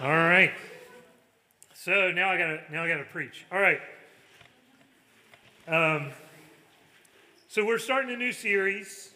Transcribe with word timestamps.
All 0.00 0.10
right. 0.10 0.52
So 1.74 2.12
now 2.12 2.30
I 2.30 2.38
gotta 2.38 2.60
now 2.70 2.84
I 2.84 2.88
gotta 2.88 3.02
preach. 3.02 3.44
All 3.50 3.58
right. 3.60 3.80
Um, 5.66 6.12
so 7.48 7.66
we're 7.66 7.78
starting 7.78 8.14
a 8.14 8.16
new 8.16 8.30
series. 8.30 9.10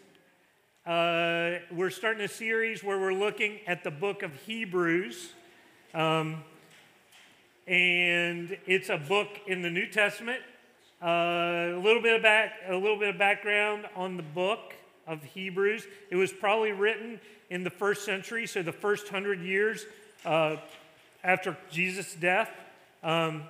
Uh, 0.84 1.60
we're 1.70 1.90
starting 1.90 2.24
a 2.24 2.28
series 2.28 2.82
where 2.82 2.98
we're 2.98 3.14
looking 3.14 3.60
at 3.68 3.84
the 3.84 3.92
book 3.92 4.24
of 4.24 4.34
Hebrews, 4.34 5.30
um, 5.94 6.42
and 7.68 8.58
it's 8.66 8.88
a 8.88 8.98
book 8.98 9.28
in 9.46 9.62
the 9.62 9.70
New 9.70 9.86
Testament. 9.86 10.40
Uh, 11.00 11.76
a 11.76 11.80
little 11.80 12.02
bit 12.02 12.16
of 12.16 12.22
back, 12.24 12.54
a 12.68 12.74
little 12.74 12.98
bit 12.98 13.10
of 13.10 13.18
background 13.18 13.86
on 13.94 14.16
the 14.16 14.24
book 14.24 14.74
of 15.06 15.22
Hebrews. 15.22 15.86
It 16.10 16.16
was 16.16 16.32
probably 16.32 16.72
written 16.72 17.20
in 17.50 17.62
the 17.62 17.70
first 17.70 18.04
century, 18.04 18.48
so 18.48 18.64
the 18.64 18.72
first 18.72 19.08
hundred 19.10 19.42
years 19.42 19.86
uh, 20.24 20.56
after 21.24 21.56
Jesus' 21.70 22.14
death. 22.14 22.50
Um, 23.02 23.44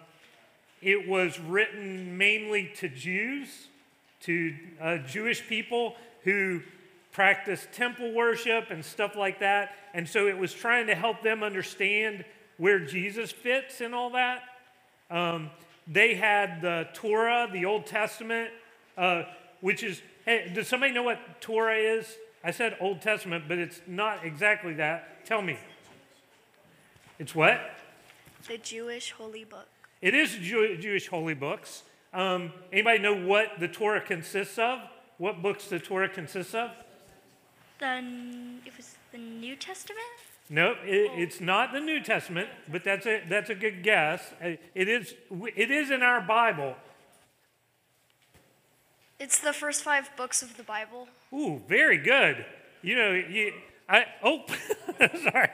it 0.80 1.08
was 1.08 1.38
written 1.38 2.18
mainly 2.18 2.72
to 2.76 2.88
Jews, 2.88 3.68
to 4.22 4.54
uh, 4.80 4.98
Jewish 4.98 5.46
people 5.46 5.94
who 6.24 6.60
practiced 7.12 7.72
temple 7.72 8.12
worship 8.12 8.70
and 8.70 8.84
stuff 8.84 9.14
like 9.16 9.40
that. 9.40 9.72
And 9.94 10.08
so 10.08 10.26
it 10.26 10.36
was 10.36 10.52
trying 10.52 10.86
to 10.86 10.94
help 10.94 11.22
them 11.22 11.42
understand 11.42 12.24
where 12.56 12.80
Jesus 12.80 13.30
fits 13.30 13.80
and 13.80 13.94
all 13.94 14.10
that. 14.10 14.42
Um, 15.10 15.50
they 15.86 16.14
had 16.14 16.62
the 16.62 16.88
Torah, 16.94 17.48
the 17.52 17.64
Old 17.64 17.86
Testament, 17.86 18.50
uh, 18.96 19.24
which 19.60 19.82
is, 19.82 20.00
hey, 20.24 20.50
does 20.54 20.68
somebody 20.68 20.92
know 20.92 21.02
what 21.02 21.40
Torah 21.40 21.76
is? 21.76 22.06
I 22.42 22.50
said 22.50 22.76
Old 22.80 23.02
Testament, 23.02 23.44
but 23.46 23.58
it's 23.58 23.80
not 23.86 24.24
exactly 24.24 24.74
that. 24.74 25.24
Tell 25.26 25.42
me. 25.42 25.58
It's 27.18 27.34
what? 27.34 27.60
The 28.48 28.58
Jewish 28.58 29.12
holy 29.12 29.44
book. 29.44 29.68
It 30.00 30.14
is 30.14 30.34
Jew- 30.36 30.76
Jewish 30.76 31.08
holy 31.08 31.34
books. 31.34 31.82
Um, 32.12 32.52
anybody 32.72 32.98
know 32.98 33.14
what 33.14 33.60
the 33.60 33.68
Torah 33.68 34.00
consists 34.00 34.58
of? 34.58 34.80
What 35.18 35.40
books 35.42 35.66
the 35.68 35.78
Torah 35.78 36.08
consists 36.08 36.54
of? 36.54 36.70
The 37.78 37.98
it 38.66 38.76
was 38.76 38.96
the 39.12 39.18
New 39.18 39.56
Testament. 39.56 40.00
No, 40.50 40.72
it, 40.84 41.10
it's 41.16 41.40
not 41.40 41.72
the 41.72 41.80
New 41.80 42.02
Testament, 42.02 42.48
but 42.68 42.84
that's 42.84 43.06
a, 43.06 43.22
that's 43.28 43.48
a 43.50 43.54
good 43.54 43.82
guess. 43.82 44.34
Uh, 44.42 44.56
It 44.74 44.88
is, 44.88 45.14
it 45.56 45.70
is 45.70 45.90
in 45.90 46.02
our 46.02 46.20
Bible. 46.20 46.74
It's 49.18 49.38
the 49.38 49.52
first 49.52 49.82
five 49.82 50.10
books 50.16 50.42
of 50.42 50.56
the 50.56 50.62
Bible. 50.64 51.08
Ooh, 51.32 51.62
very 51.68 51.96
good. 51.96 52.44
You 52.82 52.96
know, 52.96 53.12
you, 53.12 53.52
I, 53.88 54.06
oh, 54.24 54.42
sorry. 55.30 55.50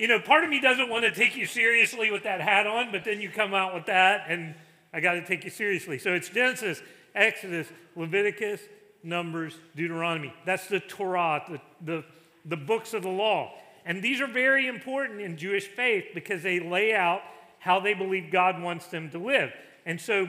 You 0.00 0.08
know, 0.08 0.18
part 0.18 0.44
of 0.44 0.48
me 0.48 0.62
doesn't 0.62 0.88
want 0.88 1.04
to 1.04 1.10
take 1.10 1.36
you 1.36 1.44
seriously 1.44 2.10
with 2.10 2.22
that 2.22 2.40
hat 2.40 2.66
on, 2.66 2.90
but 2.90 3.04
then 3.04 3.20
you 3.20 3.28
come 3.28 3.52
out 3.52 3.74
with 3.74 3.84
that, 3.84 4.24
and 4.28 4.54
I 4.94 5.00
got 5.00 5.12
to 5.12 5.26
take 5.26 5.44
you 5.44 5.50
seriously. 5.50 5.98
So 5.98 6.14
it's 6.14 6.30
Genesis, 6.30 6.80
Exodus, 7.14 7.68
Leviticus, 7.94 8.62
Numbers, 9.02 9.58
Deuteronomy. 9.76 10.32
That's 10.46 10.68
the 10.68 10.80
Torah, 10.80 11.44
the, 11.46 11.60
the, 11.84 12.04
the 12.46 12.56
books 12.56 12.94
of 12.94 13.02
the 13.02 13.10
law. 13.10 13.52
And 13.84 14.02
these 14.02 14.22
are 14.22 14.26
very 14.26 14.68
important 14.68 15.20
in 15.20 15.36
Jewish 15.36 15.66
faith 15.66 16.06
because 16.14 16.42
they 16.42 16.60
lay 16.60 16.94
out 16.94 17.20
how 17.58 17.78
they 17.78 17.92
believe 17.92 18.32
God 18.32 18.58
wants 18.62 18.86
them 18.86 19.10
to 19.10 19.18
live. 19.18 19.52
And 19.84 20.00
so 20.00 20.28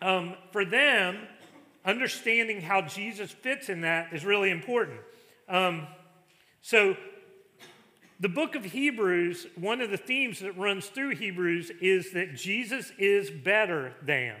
um, 0.00 0.34
for 0.52 0.64
them, 0.64 1.18
understanding 1.84 2.60
how 2.60 2.82
Jesus 2.82 3.32
fits 3.32 3.68
in 3.68 3.80
that 3.80 4.12
is 4.12 4.24
really 4.24 4.50
important. 4.50 5.00
Um, 5.48 5.88
so, 6.60 6.96
the 8.22 8.28
book 8.28 8.54
of 8.54 8.64
Hebrews, 8.64 9.48
one 9.56 9.80
of 9.80 9.90
the 9.90 9.96
themes 9.96 10.38
that 10.40 10.56
runs 10.56 10.86
through 10.86 11.16
Hebrews 11.16 11.72
is 11.80 12.12
that 12.12 12.36
Jesus 12.36 12.92
is 12.96 13.30
better 13.30 13.94
than, 14.00 14.36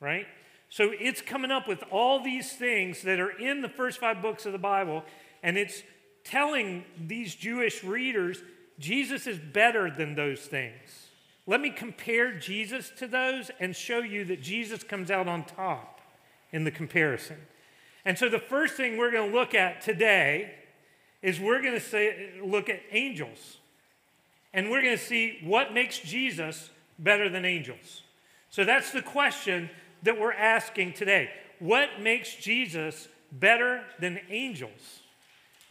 right? 0.00 0.26
So, 0.70 0.90
it's 0.98 1.22
coming 1.22 1.52
up 1.52 1.68
with 1.68 1.84
all 1.92 2.20
these 2.20 2.52
things 2.52 3.02
that 3.02 3.20
are 3.20 3.30
in 3.30 3.62
the 3.62 3.68
first 3.68 4.00
five 4.00 4.20
books 4.20 4.44
of 4.44 4.50
the 4.50 4.58
Bible, 4.58 5.04
and 5.44 5.56
it's 5.56 5.84
telling 6.24 6.84
these 7.00 7.36
Jewish 7.36 7.84
readers 7.84 8.42
Jesus 8.80 9.28
is 9.28 9.38
better 9.38 9.88
than 9.88 10.16
those 10.16 10.40
things. 10.40 11.06
Let 11.46 11.60
me 11.60 11.70
compare 11.70 12.36
Jesus 12.36 12.90
to 12.98 13.06
those 13.06 13.52
and 13.60 13.74
show 13.74 14.00
you 14.00 14.24
that 14.24 14.42
Jesus 14.42 14.82
comes 14.82 15.12
out 15.12 15.28
on 15.28 15.44
top 15.44 16.00
in 16.50 16.64
the 16.64 16.72
comparison. 16.72 17.36
And 18.04 18.18
so 18.18 18.28
the 18.28 18.40
first 18.40 18.74
thing 18.74 18.96
we're 18.96 19.12
going 19.12 19.30
to 19.30 19.38
look 19.38 19.54
at 19.54 19.80
today 19.80 20.54
is 21.22 21.40
we're 21.40 21.62
going 21.62 21.74
to 21.74 21.80
say 21.80 22.30
look 22.42 22.68
at 22.68 22.80
angels. 22.92 23.58
And 24.52 24.70
we're 24.70 24.82
going 24.82 24.96
to 24.96 25.02
see 25.02 25.38
what 25.42 25.74
makes 25.74 25.98
Jesus 25.98 26.70
better 26.98 27.28
than 27.28 27.44
angels. 27.44 28.02
So 28.48 28.64
that's 28.64 28.90
the 28.90 29.02
question 29.02 29.68
that 30.02 30.18
we're 30.18 30.32
asking 30.32 30.94
today. 30.94 31.30
What 31.58 32.00
makes 32.00 32.34
Jesus 32.36 33.08
better 33.32 33.84
than 33.98 34.20
angels? 34.30 35.00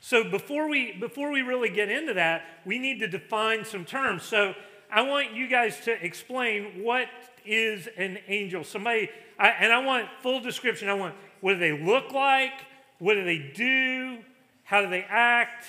So 0.01 0.23
before 0.29 0.69
we 0.69 0.91
before 0.91 1.31
we 1.31 1.41
really 1.41 1.69
get 1.69 1.89
into 1.89 2.13
that, 2.13 2.44
we 2.63 2.77
need 2.77 3.00
to 3.00 3.07
define 3.07 3.66
some 3.66 3.85
terms. 3.85 4.22
So 4.22 4.53
I 4.91 5.01
want 5.01 5.33
you 5.33 5.47
guys 5.47 5.79
to 5.85 6.06
explain 6.06 6.83
what 6.83 7.07
is 7.44 7.88
an 7.97 8.19
angel. 8.27 8.63
Somebody, 8.63 9.09
I, 9.39 9.50
and 9.50 9.73
I 9.73 9.83
want 9.83 10.07
full 10.22 10.41
description. 10.41 10.89
I 10.89 10.94
want 10.94 11.16
what 11.41 11.53
do 11.53 11.59
they 11.59 11.72
look 11.72 12.12
like? 12.12 12.53
What 13.00 13.16
do 13.16 13.23
they 13.23 13.51
do? 13.56 14.19
How 14.66 14.81
do 14.81 14.90
they 14.90 15.06
act? 15.09 15.66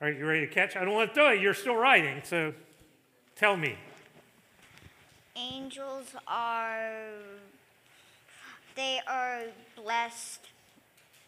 Are 0.00 0.10
you 0.10 0.26
ready 0.26 0.46
to 0.46 0.52
catch? 0.52 0.76
I 0.76 0.84
don't 0.84 0.92
want 0.92 1.10
to 1.10 1.14
throw 1.14 1.32
it. 1.32 1.40
You're 1.40 1.54
still 1.54 1.76
writing, 1.76 2.20
so 2.24 2.52
tell 3.36 3.56
me. 3.56 3.76
Angels 5.36 6.14
are 6.26 7.00
they 8.74 9.00
are 9.06 9.42
blessed 9.76 10.40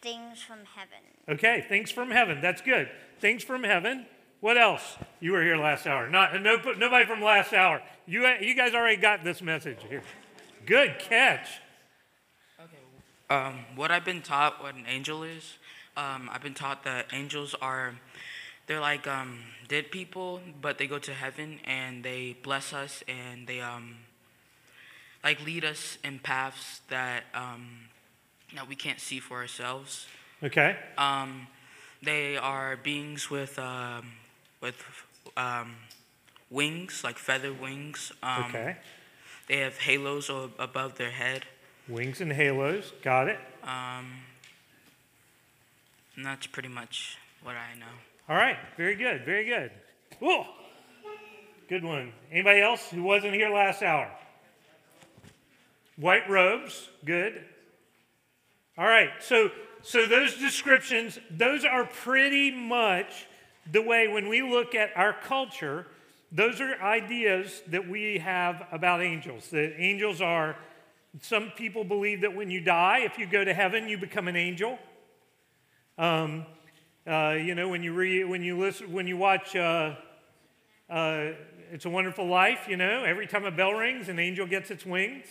things 0.01 0.41
from 0.41 0.59
heaven. 0.75 1.03
Okay, 1.29 1.65
things 1.67 1.91
from 1.91 2.11
heaven. 2.11 2.39
That's 2.41 2.61
good. 2.61 2.89
Things 3.19 3.43
from 3.43 3.63
heaven. 3.63 4.05
What 4.39 4.57
else? 4.57 4.97
You 5.19 5.31
were 5.31 5.41
here 5.41 5.57
last 5.57 5.87
hour. 5.87 6.09
Not 6.09 6.41
no, 6.41 6.57
nobody 6.77 7.05
from 7.05 7.21
last 7.21 7.53
hour. 7.53 7.81
You 8.05 8.27
you 8.41 8.55
guys 8.55 8.73
already 8.73 9.01
got 9.01 9.23
this 9.23 9.41
message 9.41 9.79
here. 9.89 10.03
Good 10.65 10.99
catch. 10.99 11.47
Okay. 12.59 12.77
Um, 13.29 13.65
what 13.75 13.91
I've 13.91 14.05
been 14.05 14.21
taught 14.21 14.61
what 14.61 14.75
an 14.75 14.85
angel 14.87 15.23
is, 15.23 15.57
um, 15.97 16.29
I've 16.31 16.41
been 16.41 16.53
taught 16.53 16.83
that 16.83 17.07
angels 17.11 17.55
are, 17.61 17.95
they're 18.67 18.79
like 18.79 19.07
um, 19.07 19.39
dead 19.67 19.91
people, 19.91 20.41
but 20.61 20.77
they 20.77 20.87
go 20.87 20.99
to 20.99 21.13
heaven 21.13 21.59
and 21.65 22.03
they 22.03 22.37
bless 22.43 22.71
us 22.71 23.03
and 23.07 23.47
they 23.47 23.59
um, 23.59 23.95
like 25.23 25.43
lead 25.43 25.65
us 25.65 25.97
in 26.03 26.19
paths 26.19 26.81
that 26.89 27.23
um, 27.33 27.67
that 28.55 28.69
we 28.69 28.75
can't 28.75 28.99
see 28.99 29.19
for 29.19 29.37
ourselves. 29.37 30.07
Okay. 30.43 30.77
Um, 30.97 31.47
they 32.01 32.37
are 32.37 32.77
beings 32.77 33.29
with 33.29 33.57
um, 33.59 34.11
with 34.61 34.81
um, 35.35 35.75
wings, 36.49 37.03
like 37.03 37.17
feather 37.17 37.51
wings. 37.51 38.11
Um, 38.21 38.45
Okay. 38.49 38.77
They 39.47 39.59
have 39.59 39.77
halos 39.77 40.29
above 40.29 40.95
their 40.97 41.09
head. 41.09 41.45
Wings 41.87 42.19
and 42.19 42.33
halos. 42.33 42.91
Got 43.01 43.29
it. 43.29 43.39
Um, 43.63 44.11
and 46.17 46.25
that's 46.25 46.47
pretty 46.47 46.67
much 46.67 47.17
what 47.43 47.55
I 47.55 47.79
know. 47.79 47.85
All 48.27 48.35
right. 48.35 48.57
Very 48.75 48.95
good. 48.95 49.23
Very 49.23 49.45
good. 49.45 49.71
Whoa. 50.19 50.45
Good 51.69 51.83
one. 51.83 52.11
Anybody 52.31 52.59
else 52.59 52.89
who 52.89 53.03
wasn't 53.03 53.35
here 53.35 53.49
last 53.49 53.81
hour? 53.81 54.09
White 55.95 56.29
robes. 56.29 56.89
Good. 57.05 57.41
All 58.77 58.87
right. 58.87 59.11
So 59.21 59.51
so 59.83 60.05
those 60.05 60.35
descriptions, 60.37 61.19
those 61.31 61.63
are 61.63 61.85
pretty 61.85 62.51
much 62.51 63.27
the 63.71 63.81
way 63.81 64.07
when 64.07 64.27
we 64.27 64.41
look 64.41 64.75
at 64.75 64.89
our 64.95 65.13
culture, 65.13 65.85
those 66.31 66.59
are 66.59 66.81
ideas 66.81 67.61
that 67.67 67.87
we 67.87 68.17
have 68.17 68.67
about 68.71 69.01
angels. 69.01 69.49
That 69.49 69.75
angels 69.77 70.19
are 70.19 70.57
some 71.21 71.51
people 71.55 71.83
believe 71.83 72.21
that 72.21 72.35
when 72.35 72.49
you 72.49 72.59
die, 72.59 72.99
if 72.99 73.17
you 73.17 73.27
go 73.27 73.45
to 73.45 73.53
heaven, 73.53 73.87
you 73.87 73.97
become 73.97 74.27
an 74.27 74.35
angel. 74.35 74.77
Um, 75.97 76.45
uh, 77.07 77.37
you 77.39 77.55
know, 77.55 77.69
when 77.69 77.81
you 77.81 77.93
read, 77.93 78.25
when 78.25 78.43
you 78.43 78.59
listen, 78.59 78.93
when 78.93 79.07
you 79.07 79.17
watch 79.17 79.55
uh, 79.55 79.95
uh, 80.89 81.29
"It's 81.71 81.85
a 81.85 81.89
Wonderful 81.89 82.27
Life," 82.27 82.67
you 82.69 82.77
know, 82.77 83.03
every 83.03 83.25
time 83.25 83.45
a 83.45 83.51
bell 83.51 83.73
rings, 83.73 84.07
an 84.07 84.19
angel 84.19 84.45
gets 84.45 84.69
its 84.69 84.85
wings. 84.85 85.25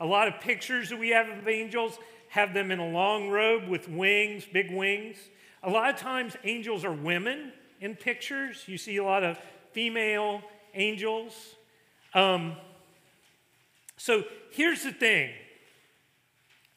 A 0.00 0.06
lot 0.06 0.28
of 0.28 0.38
pictures 0.40 0.90
that 0.90 0.98
we 0.98 1.10
have 1.10 1.28
of 1.28 1.48
angels 1.48 1.98
have 2.28 2.52
them 2.52 2.70
in 2.70 2.78
a 2.78 2.88
long 2.88 3.30
robe 3.30 3.66
with 3.68 3.88
wings, 3.88 4.44
big 4.52 4.70
wings. 4.70 5.16
A 5.62 5.70
lot 5.70 5.88
of 5.88 5.96
times, 5.96 6.36
angels 6.44 6.84
are 6.84 6.92
women 6.92 7.52
in 7.80 7.96
pictures. 7.96 8.64
You 8.66 8.76
see 8.76 8.98
a 8.98 9.04
lot 9.04 9.22
of 9.22 9.38
female 9.72 10.42
angels. 10.74 11.32
Um, 12.12 12.56
so 13.96 14.24
here's 14.50 14.82
the 14.82 14.92
thing 14.92 15.30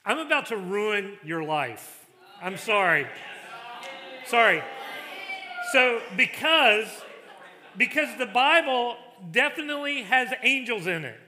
I'm 0.06 0.20
about 0.20 0.46
to 0.48 0.58
ruin 0.58 1.18
your 1.26 1.44
life. 1.44 2.07
I'm 2.42 2.58
sorry. 2.58 3.08
Sorry. 4.26 4.64
So 5.72 6.02
because 6.16 6.88
because 7.78 8.10
the 8.18 8.26
Bible 8.26 8.98
definitely 9.32 10.04
has 10.04 10.34
angels 10.44 10.88
in 10.88 11.06
it. 11.06 11.20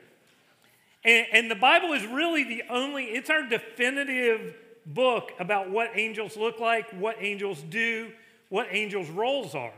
And, 1.04 1.28
and, 1.32 1.52
the 1.52 1.56
Bible 1.56 1.94
is 1.94 2.06
really 2.06 2.44
the 2.44 2.64
only, 2.70 3.06
it's 3.06 3.30
our 3.30 3.48
definitive 3.48 4.56
book 4.86 5.32
about 5.40 5.70
what 5.70 5.92
angels 5.96 6.36
look 6.36 6.60
like, 6.60 6.90
what 6.92 7.16
angels 7.20 7.64
do, 7.70 8.12
what 8.50 8.68
angels' 8.72 9.10
roles 9.10 9.56
are. 9.56 9.74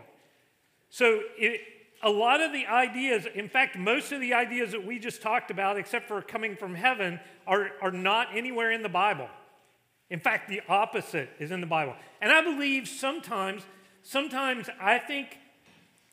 So 0.90 1.22
it, 1.38 1.62
a 2.02 2.10
lot 2.10 2.42
of 2.42 2.52
the 2.52 2.66
ideas, 2.66 3.28
in 3.36 3.50
fact, 3.50 3.78
most 3.78 4.12
of 4.12 4.20
the 4.20 4.34
ideas 4.34 4.72
that 4.72 4.84
we 4.84 4.98
just 4.98 5.22
talked 5.22 5.52
about, 5.52 5.78
except 5.78 6.08
for 6.08 6.22
coming 6.24 6.56
from 6.56 6.74
heaven, 6.74 7.20
are, 7.46 7.70
are 7.82 7.92
not 7.92 8.30
anywhere 8.34 8.72
in 8.72 8.82
the 8.82 8.90
Bible. 8.90 9.30
In 10.12 10.20
fact, 10.20 10.48
the 10.48 10.62
opposite 10.70 11.30
is 11.40 11.50
in 11.50 11.62
the 11.62 11.68
Bible. 11.68 11.96
And 12.22 12.32
I 12.32 12.44
believe 12.44 12.88
sometimes, 12.88 13.64
sometimes 14.04 14.70
I 14.80 15.00
think 15.00 15.38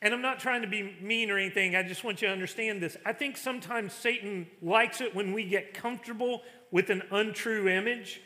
and 0.01 0.13
I'm 0.13 0.21
not 0.21 0.39
trying 0.39 0.61
to 0.61 0.67
be 0.67 0.95
mean 1.01 1.29
or 1.29 1.37
anything, 1.37 1.75
I 1.75 1.83
just 1.83 2.03
want 2.03 2.21
you 2.21 2.29
to 2.29 2.33
understand 2.33 2.81
this. 2.81 2.95
I 3.05 3.11
think 3.11 3.35
sometimes 3.35 3.93
Satan 3.93 4.47
likes 4.61 5.01
it 5.01 5.13
when 5.13 5.33
we 5.33 5.43
get 5.43 5.73
comfortable 5.73 6.41
with 6.71 6.89
an 6.89 7.03
untrue 7.11 7.67
image 7.67 8.21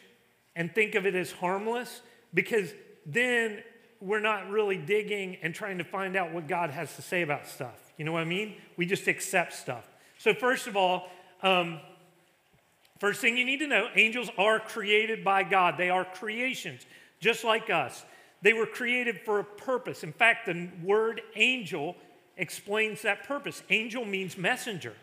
and 0.56 0.74
think 0.74 0.94
of 0.94 1.08
it 1.08 1.16
as 1.16 1.31
harmless 1.31 2.02
because 2.34 2.72
then 3.06 3.64
we're 4.00 4.20
not 4.20 4.50
really 4.50 4.78
digging 4.78 5.38
and 5.42 5.56
trying 5.56 5.80
to 5.80 5.84
find 5.84 6.16
out 6.16 6.31
what 6.31 6.48
God 6.48 6.70
has 6.70 6.96
to 6.98 7.02
say 7.02 7.24
about 7.24 7.48
stuff. 7.48 7.94
You 7.98 8.06
know 8.06 8.12
what 8.12 8.22
I 8.22 8.25
mean? 8.25 8.56
We 8.78 8.86
just 8.86 9.08
accept 9.08 9.54
stuff. 9.54 9.90
So, 10.20 10.34
first 10.34 10.68
of 10.68 10.78
all, 10.78 11.10
um, 11.42 11.80
first 13.00 13.22
thing 13.22 13.38
you 13.38 13.45
need 13.45 13.60
to 13.60 13.68
know 13.68 13.88
angels 13.95 14.30
are 14.38 14.60
created 14.60 15.24
by 15.24 15.44
God, 15.44 15.75
they 15.78 15.90
are 15.90 16.06
creations, 16.06 16.86
just 17.19 17.44
like 17.44 17.69
us. 17.69 18.04
They 18.42 18.54
were 18.54 18.66
created 18.66 19.22
for 19.22 19.40
a 19.40 19.44
purpose. 19.44 20.04
In 20.04 20.12
fact, 20.12 20.48
the 20.48 20.69
word 20.84 21.22
angel 21.36 21.95
explains 22.38 23.01
that 23.04 23.24
purpose. 23.25 23.63
Angel 23.69 24.04
means 24.04 24.38
messenger, 24.38 24.94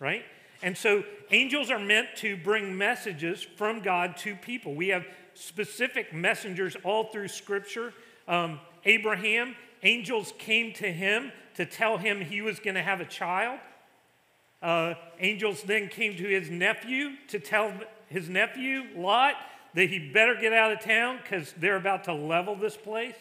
right? 0.00 0.24
And 0.62 0.76
so 0.76 1.04
angels 1.30 1.70
are 1.70 1.78
meant 1.78 2.08
to 2.16 2.38
bring 2.38 2.76
messages 2.76 3.42
from 3.42 3.80
God 3.80 4.16
to 4.18 4.34
people. 4.34 4.74
We 4.74 4.88
have 4.88 5.04
specific 5.34 6.14
messengers 6.14 6.76
all 6.84 7.04
through 7.04 7.28
Scripture. 7.28 7.92
Um, 8.26 8.60
Abraham, 8.84 9.56
angels 9.82 10.32
came 10.38 10.72
to 10.74 10.90
him 10.90 11.32
to 11.56 11.66
tell 11.66 11.98
him 11.98 12.20
he 12.20 12.40
was 12.40 12.60
going 12.60 12.76
to 12.76 12.82
have 12.82 13.00
a 13.00 13.04
child. 13.04 13.58
Uh, 14.64 14.94
angels 15.20 15.62
then 15.64 15.88
came 15.88 16.16
to 16.16 16.24
his 16.24 16.48
nephew 16.48 17.10
to 17.28 17.38
tell 17.38 17.70
his 18.08 18.30
nephew, 18.30 18.84
Lot, 18.96 19.34
that 19.74 19.90
he 19.90 19.98
better 19.98 20.34
get 20.34 20.54
out 20.54 20.72
of 20.72 20.80
town 20.80 21.18
because 21.22 21.52
they're 21.58 21.76
about 21.76 22.04
to 22.04 22.14
level 22.14 22.56
this 22.56 22.74
place. 22.74 23.14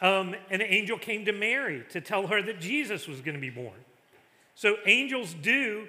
Um, 0.00 0.36
an 0.50 0.62
angel 0.62 0.98
came 0.98 1.24
to 1.24 1.32
Mary 1.32 1.84
to 1.90 2.00
tell 2.00 2.28
her 2.28 2.40
that 2.42 2.60
Jesus 2.60 3.08
was 3.08 3.20
going 3.20 3.34
to 3.34 3.40
be 3.40 3.50
born. 3.50 3.74
So 4.54 4.76
angels 4.86 5.34
do 5.34 5.88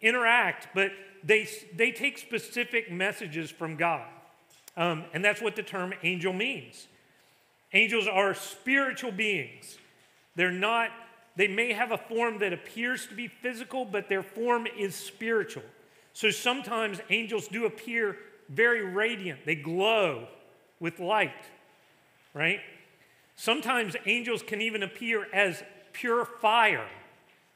interact, 0.00 0.68
but 0.74 0.90
they, 1.22 1.46
they 1.76 1.92
take 1.92 2.18
specific 2.18 2.90
messages 2.90 3.52
from 3.52 3.76
God. 3.76 4.06
Um, 4.76 5.04
and 5.12 5.24
that's 5.24 5.40
what 5.40 5.54
the 5.54 5.62
term 5.62 5.94
angel 6.02 6.32
means. 6.32 6.88
Angels 7.72 8.08
are 8.08 8.34
spiritual 8.34 9.12
beings. 9.12 9.78
They're 10.34 10.50
not, 10.50 10.90
they 11.38 11.46
may 11.46 11.72
have 11.72 11.92
a 11.92 11.96
form 11.96 12.40
that 12.40 12.52
appears 12.52 13.06
to 13.06 13.14
be 13.14 13.28
physical, 13.28 13.84
but 13.84 14.08
their 14.08 14.24
form 14.24 14.66
is 14.76 14.96
spiritual. 14.96 15.62
So 16.12 16.32
sometimes 16.32 16.98
angels 17.10 17.46
do 17.46 17.64
appear 17.64 18.16
very 18.48 18.84
radiant, 18.84 19.46
they 19.46 19.54
glow 19.54 20.26
with 20.80 20.98
light, 20.98 21.44
right? 22.34 22.58
Sometimes 23.36 23.94
angels 24.04 24.42
can 24.42 24.60
even 24.60 24.82
appear 24.82 25.28
as 25.32 25.62
pure 25.92 26.24
fire. 26.24 26.88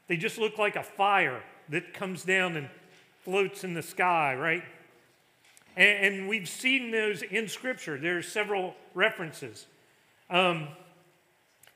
They 0.07 0.15
just 0.15 0.37
look 0.37 0.57
like 0.57 0.77
a 0.77 0.83
fire 0.83 1.43
that 1.67 1.93
comes 1.93 2.23
down 2.23 2.55
and 2.55 2.69
floats 3.25 3.65
in 3.65 3.73
the 3.73 3.83
sky, 3.83 4.33
right? 4.33 4.63
And, 5.75 6.05
and 6.05 6.29
we've 6.29 6.47
seen 6.47 6.91
those 6.91 7.21
in 7.21 7.49
Scripture. 7.49 7.97
There 7.97 8.17
are 8.17 8.21
several 8.21 8.75
references. 8.93 9.65
Um, 10.29 10.69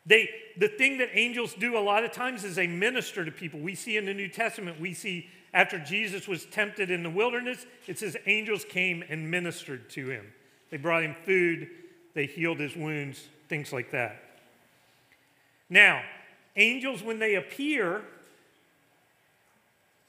they, 0.08 0.30
the 0.58 0.70
thing 0.70 0.98
that 1.00 1.10
angels 1.14 1.54
do 1.54 1.78
a 1.78 1.80
lot 1.80 2.06
of 2.06 2.12
times 2.12 2.46
is 2.46 2.56
they 2.56 2.66
minister 2.66 3.26
to 3.26 3.32
people. 3.32 3.60
We 3.60 3.76
see 3.76 3.98
in 3.98 4.06
the 4.06 4.14
New 4.14 4.30
Testament, 4.30 4.80
we 4.80 4.94
see 4.94 5.28
after 5.54 5.78
Jesus 5.80 6.28
was 6.28 6.46
tempted 6.46 6.90
in 6.90 7.04
the 7.04 7.10
wilderness, 7.10 7.66
it 7.88 8.00
says 8.00 8.16
angels 8.26 8.66
came 8.66 9.04
and 9.10 9.30
ministered 9.30 9.90
to 9.92 10.10
him. 10.10 10.26
They 10.72 10.78
brought 10.78 11.04
him 11.04 11.16
food, 11.26 11.68
they 12.14 12.26
healed 12.26 12.60
his 12.60 12.76
wounds, 12.76 13.28
things 13.50 13.74
like 13.74 13.92
that. 13.92 14.24
Now, 15.70 16.02
angels, 16.56 17.04
when 17.04 17.20
they 17.20 17.36
appear, 17.36 18.02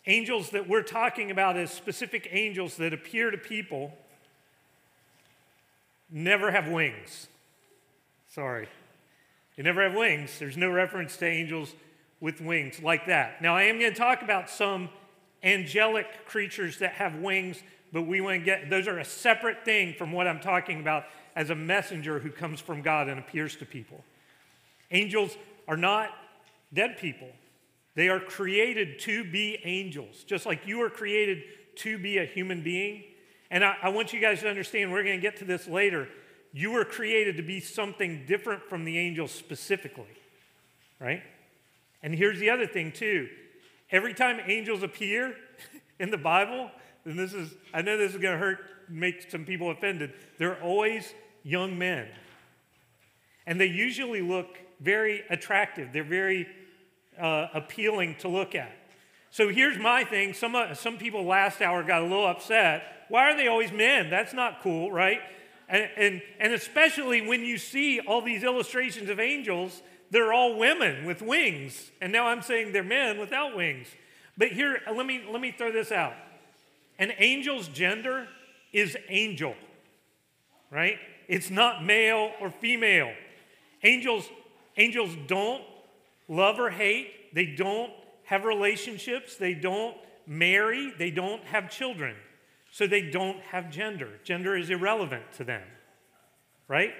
angels 0.06 0.50
that 0.50 0.68
we're 0.68 0.82
talking 0.82 1.30
about 1.32 1.56
as 1.56 1.72
specific 1.72 2.28
angels 2.30 2.76
that 2.76 2.92
appear 2.92 3.30
to 3.30 3.38
people, 3.38 3.92
never 6.10 6.52
have 6.52 6.68
wings. 6.68 7.26
Sorry. 8.28 8.68
They 9.58 9.64
never 9.64 9.82
have 9.82 9.94
wings. 9.94 10.38
There's 10.38 10.56
no 10.56 10.70
reference 10.70 11.16
to 11.16 11.26
angels 11.26 11.74
with 12.20 12.40
wings 12.40 12.80
like 12.80 13.06
that. 13.06 13.42
Now, 13.42 13.56
I 13.56 13.64
am 13.64 13.80
going 13.80 13.92
to 13.92 13.98
talk 13.98 14.22
about 14.22 14.48
some 14.48 14.88
angelic 15.42 16.06
creatures 16.26 16.78
that 16.78 16.92
have 16.92 17.16
wings, 17.16 17.60
but 17.92 18.02
we 18.02 18.20
want 18.20 18.38
to 18.38 18.44
get 18.44 18.70
those 18.70 18.86
are 18.86 19.00
a 19.00 19.04
separate 19.04 19.64
thing 19.64 19.94
from 19.98 20.12
what 20.12 20.28
I'm 20.28 20.38
talking 20.38 20.78
about 20.78 21.06
as 21.34 21.50
a 21.50 21.56
messenger 21.56 22.20
who 22.20 22.30
comes 22.30 22.60
from 22.60 22.82
God 22.82 23.08
and 23.08 23.18
appears 23.18 23.56
to 23.56 23.66
people. 23.66 24.04
Angels 24.92 25.36
are 25.66 25.76
not 25.76 26.10
dead 26.72 26.96
people. 26.96 27.28
They 27.96 28.08
are 28.08 28.20
created 28.20 29.00
to 29.00 29.24
be 29.24 29.58
angels, 29.64 30.22
just 30.22 30.46
like 30.46 30.68
you 30.68 30.80
are 30.82 30.90
created 30.90 31.42
to 31.78 31.98
be 31.98 32.18
a 32.18 32.24
human 32.24 32.62
being. 32.62 33.02
And 33.50 33.64
I, 33.64 33.74
I 33.82 33.88
want 33.88 34.12
you 34.12 34.20
guys 34.20 34.40
to 34.42 34.48
understand, 34.48 34.92
we're 34.92 35.02
going 35.02 35.16
to 35.16 35.22
get 35.22 35.38
to 35.38 35.44
this 35.44 35.66
later. 35.66 36.08
You 36.52 36.72
were 36.72 36.84
created 36.84 37.36
to 37.36 37.42
be 37.42 37.60
something 37.60 38.24
different 38.26 38.64
from 38.64 38.84
the 38.84 38.98
angels 38.98 39.32
specifically, 39.32 40.16
right? 41.00 41.22
And 42.02 42.14
here's 42.14 42.38
the 42.38 42.50
other 42.50 42.66
thing, 42.66 42.92
too 42.92 43.28
Every 43.90 44.12
time 44.12 44.38
angels 44.46 44.82
appear 44.82 45.34
in 45.98 46.10
the 46.10 46.18
Bible, 46.18 46.70
and 47.04 47.18
this 47.18 47.32
is, 47.32 47.54
I 47.72 47.82
know 47.82 47.96
this 47.96 48.12
is 48.12 48.20
going 48.20 48.34
to 48.34 48.38
hurt, 48.38 48.58
make 48.88 49.30
some 49.30 49.44
people 49.44 49.70
offended, 49.70 50.12
they're 50.38 50.60
always 50.62 51.14
young 51.42 51.78
men. 51.78 52.08
And 53.46 53.58
they 53.58 53.66
usually 53.66 54.20
look 54.20 54.58
very 54.80 55.22
attractive, 55.30 55.92
they're 55.92 56.04
very 56.04 56.46
uh, 57.18 57.46
appealing 57.54 58.16
to 58.16 58.28
look 58.28 58.54
at. 58.54 58.72
So 59.30 59.48
here's 59.48 59.78
my 59.78 60.04
thing. 60.04 60.32
Some, 60.32 60.54
uh, 60.54 60.74
some 60.74 60.96
people 60.96 61.24
last 61.24 61.60
hour 61.60 61.82
got 61.82 62.02
a 62.02 62.04
little 62.04 62.26
upset. 62.26 62.82
Why 63.08 63.30
are 63.30 63.36
they 63.36 63.46
always 63.46 63.72
men? 63.72 64.10
That's 64.10 64.32
not 64.32 64.62
cool, 64.62 64.90
right? 64.90 65.20
And, 65.68 65.88
and, 65.96 66.22
and 66.40 66.52
especially 66.52 67.20
when 67.20 67.44
you 67.44 67.58
see 67.58 68.00
all 68.00 68.22
these 68.22 68.42
illustrations 68.42 69.10
of 69.10 69.20
angels 69.20 69.82
they're 70.10 70.32
all 70.32 70.56
women 70.56 71.04
with 71.04 71.22
wings. 71.22 71.90
And 72.00 72.12
now 72.12 72.28
I'm 72.28 72.42
saying 72.42 72.72
they're 72.72 72.82
men 72.82 73.18
without 73.18 73.56
wings. 73.56 73.88
But 74.36 74.48
here, 74.48 74.80
uh, 74.86 74.92
let 74.92 75.06
me, 75.06 75.22
let 75.30 75.40
me 75.40 75.52
throw 75.52 75.72
this 75.72 75.92
out. 75.92 76.14
An 76.98 77.10
angel's 77.12 77.68
gender 77.68 78.28
is 78.72 78.96
angel, 79.08 79.54
right? 80.70 80.98
It's 81.28 81.50
not 81.50 81.84
male 81.84 82.32
or 82.40 82.50
female. 82.50 83.12
Angels, 83.82 84.28
angels 84.76 85.14
don't 85.26 85.62
love 86.28 86.58
or 86.58 86.70
hate. 86.70 87.34
They 87.34 87.46
don't 87.46 87.92
have 88.24 88.44
relationships. 88.44 89.36
They 89.36 89.54
don't 89.54 89.96
marry. 90.26 90.92
They 90.98 91.10
don't 91.10 91.42
have 91.44 91.70
children. 91.70 92.16
So 92.70 92.86
they 92.86 93.02
don't 93.02 93.40
have 93.40 93.70
gender. 93.70 94.08
Gender 94.24 94.56
is 94.56 94.70
irrelevant 94.70 95.32
to 95.36 95.44
them, 95.44 95.62
right? 96.68 96.92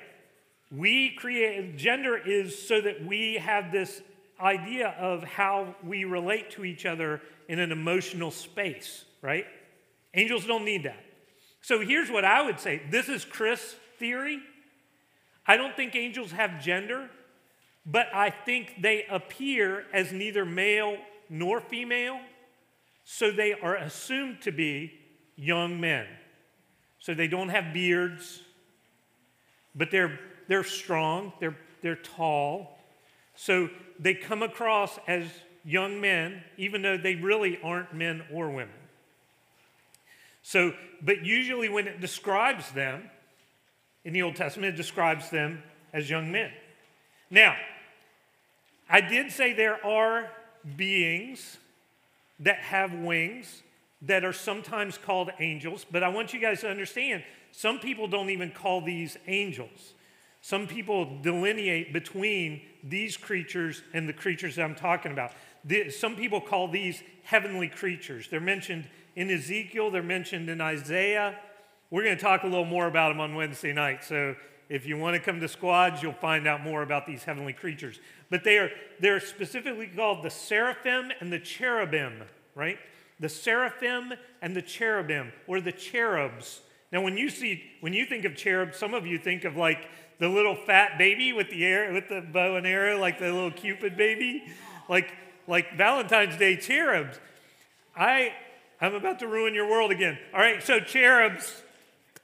We 0.70 1.10
create, 1.10 1.76
gender 1.76 2.16
is 2.16 2.66
so 2.66 2.80
that 2.80 3.04
we 3.04 3.34
have 3.34 3.72
this 3.72 4.02
idea 4.40 4.94
of 4.98 5.22
how 5.25 5.75
we 5.82 6.04
relate 6.04 6.50
to 6.52 6.64
each 6.64 6.87
other 6.87 7.20
in 7.48 7.58
an 7.58 7.72
emotional 7.72 8.30
space, 8.30 9.04
right? 9.22 9.46
Angels 10.14 10.46
don't 10.46 10.64
need 10.64 10.84
that. 10.84 11.04
So 11.60 11.80
here's 11.80 12.10
what 12.10 12.25
I 12.25 12.42
would 12.42 12.60
say 12.60 12.82
this 12.90 13.08
is 13.08 13.25
Chris' 13.25 13.75
theory. 13.98 14.40
I 15.46 15.56
don't 15.56 15.75
think 15.75 15.96
angels 15.96 16.30
have 16.32 16.62
gender, 16.62 17.08
but 17.84 18.06
I 18.14 18.30
think 18.30 18.75
they 18.80 19.04
appear 19.10 19.84
as 19.92 20.12
neither 20.12 20.44
male 20.44 20.98
nor 21.30 21.60
female, 21.60 22.20
so 23.04 23.30
they 23.30 23.54
are 23.54 23.76
assumed 23.76 24.42
to 24.42 24.52
be 24.52 24.92
young 25.38 25.80
men. 25.80 26.07
So 26.99 27.14
they 27.14 27.28
don't 27.28 27.49
have 27.49 27.73
beards, 27.73 28.42
but 29.75 29.90
they're 29.90 30.18
they're 30.49 30.64
strong, 30.64 31.33
they're, 31.40 31.57
they're 31.83 31.97
tall. 31.97 32.78
So 33.37 33.68
they 34.00 34.14
come 34.14 34.42
across 34.42 34.99
as 35.07 35.26
young 35.64 36.00
men, 36.00 36.42
even 36.57 36.83
though 36.83 36.97
they 36.97 37.14
really 37.14 37.61
aren't 37.62 37.95
men 37.95 38.25
or 38.33 38.49
women. 38.50 38.75
So, 40.42 40.73
but 41.02 41.25
usually 41.25 41.68
when 41.68 41.87
it 41.87 42.00
describes 42.00 42.71
them 42.73 43.11
in 44.04 44.14
the 44.14 44.23
Old 44.23 44.35
Testament, 44.35 44.75
it 44.75 44.76
describes 44.76 45.28
them 45.28 45.62
as 45.92 46.09
young 46.09 46.33
men. 46.33 46.50
Now, 47.30 47.54
I 48.88 49.02
did 49.02 49.30
say 49.30 49.52
there 49.52 49.85
are 49.85 50.30
beings 50.76 51.59
that 52.40 52.59
have 52.61 52.95
wings 52.95 53.62
that 54.02 54.25
are 54.25 54.33
sometimes 54.33 54.97
called 54.97 55.31
angels, 55.40 55.85
but 55.90 56.02
I 56.02 56.09
want 56.09 56.33
you 56.33 56.40
guys 56.40 56.61
to 56.61 56.71
understand 56.71 57.25
some 57.50 57.78
people 57.78 58.07
don't 58.07 58.31
even 58.31 58.50
call 58.50 58.81
these 58.81 59.17
angels. 59.26 59.95
Some 60.40 60.67
people 60.67 61.21
delineate 61.21 61.93
between 61.93 62.62
these 62.85 63.17
creatures 63.17 63.83
and 63.93 64.09
the 64.09 64.12
creatures 64.12 64.57
that 64.57 64.62
I'm 64.62 64.76
talking 64.76 65.11
about. 65.11 65.33
Some 65.90 66.14
people 66.14 66.40
call 66.40 66.69
these 66.69 67.02
heavenly 67.25 67.69
creatures. 67.69 68.28
They're 68.28 68.40
mentioned 68.40 68.88
in 69.17 69.31
Ezekiel, 69.31 69.90
they're 69.90 70.02
mentioned 70.02 70.49
in 70.49 70.61
Isaiah. 70.61 71.37
We're 71.90 72.05
going 72.05 72.17
to 72.17 72.23
talk 72.23 72.45
a 72.45 72.47
little 72.47 72.64
more 72.64 72.87
about 72.87 73.09
them 73.09 73.21
on 73.21 73.35
Wednesday 73.35 73.73
night. 73.73 74.05
So 74.05 74.37
if 74.69 74.87
you 74.87 74.97
want 74.97 75.14
to 75.17 75.21
come 75.21 75.40
to 75.40 75.49
squads, 75.49 76.02
you'll 76.02 76.12
find 76.12 76.47
out 76.47 76.62
more 76.62 76.83
about 76.83 77.07
these 77.07 77.25
heavenly 77.25 77.52
creatures. 77.52 77.99
But 78.31 78.45
they 78.45 78.59
are 78.59 78.71
they're 79.00 79.21
specifically 79.21 79.88
called 79.88 80.23
the 80.23 80.31
seraphim 80.31 81.11
and 81.21 81.33
the 81.33 81.38
cherubim, 81.40 82.23
right? 82.55 82.78
The 83.20 83.28
seraphim 83.28 84.12
and 84.40 84.54
the 84.54 84.62
cherubim, 84.62 85.32
or 85.46 85.60
the 85.60 85.72
cherubs. 85.72 86.60
Now, 86.92 87.02
when 87.02 87.16
you 87.16 87.28
see 87.28 87.62
when 87.80 87.92
you 87.92 88.06
think 88.06 88.25
of 88.25 88.37
cherub, 88.37 88.75
some 88.75 88.94
of 88.94 89.06
you 89.06 89.18
think 89.18 89.44
of 89.44 89.56
like 89.56 89.88
the 90.18 90.28
little 90.28 90.54
fat 90.54 90.98
baby 90.98 91.32
with 91.32 91.50
the 91.50 91.64
air 91.64 91.92
with 91.92 92.08
the 92.08 92.20
bow 92.20 92.56
and 92.56 92.66
arrow, 92.66 92.98
like 92.98 93.18
the 93.18 93.32
little 93.32 93.50
Cupid 93.50 93.96
baby, 93.96 94.44
like 94.88 95.12
like 95.46 95.76
Valentine's 95.76 96.37
Day 96.37 96.56
cherubs. 96.56 97.18
I 97.96 98.32
I'm 98.80 98.94
about 98.94 99.18
to 99.20 99.26
ruin 99.26 99.54
your 99.54 99.68
world 99.68 99.90
again. 99.90 100.18
All 100.32 100.40
right, 100.40 100.62
so 100.62 100.78
cherubs 100.78 101.62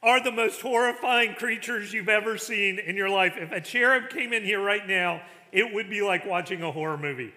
are 0.02 0.22
the 0.22 0.30
most 0.30 0.60
horrifying 0.60 1.34
creatures 1.34 1.92
you've 1.92 2.08
ever 2.08 2.38
seen 2.38 2.78
in 2.78 2.94
your 2.94 3.08
life. 3.08 3.34
If 3.36 3.50
a 3.50 3.60
cherub 3.60 4.10
came 4.10 4.32
in 4.32 4.44
here 4.44 4.60
right 4.60 4.86
now, 4.86 5.22
it 5.50 5.72
would 5.72 5.88
be 5.88 6.02
like 6.02 6.26
watching 6.26 6.62
a 6.62 6.70
horror 6.70 6.98
movie. 6.98 7.32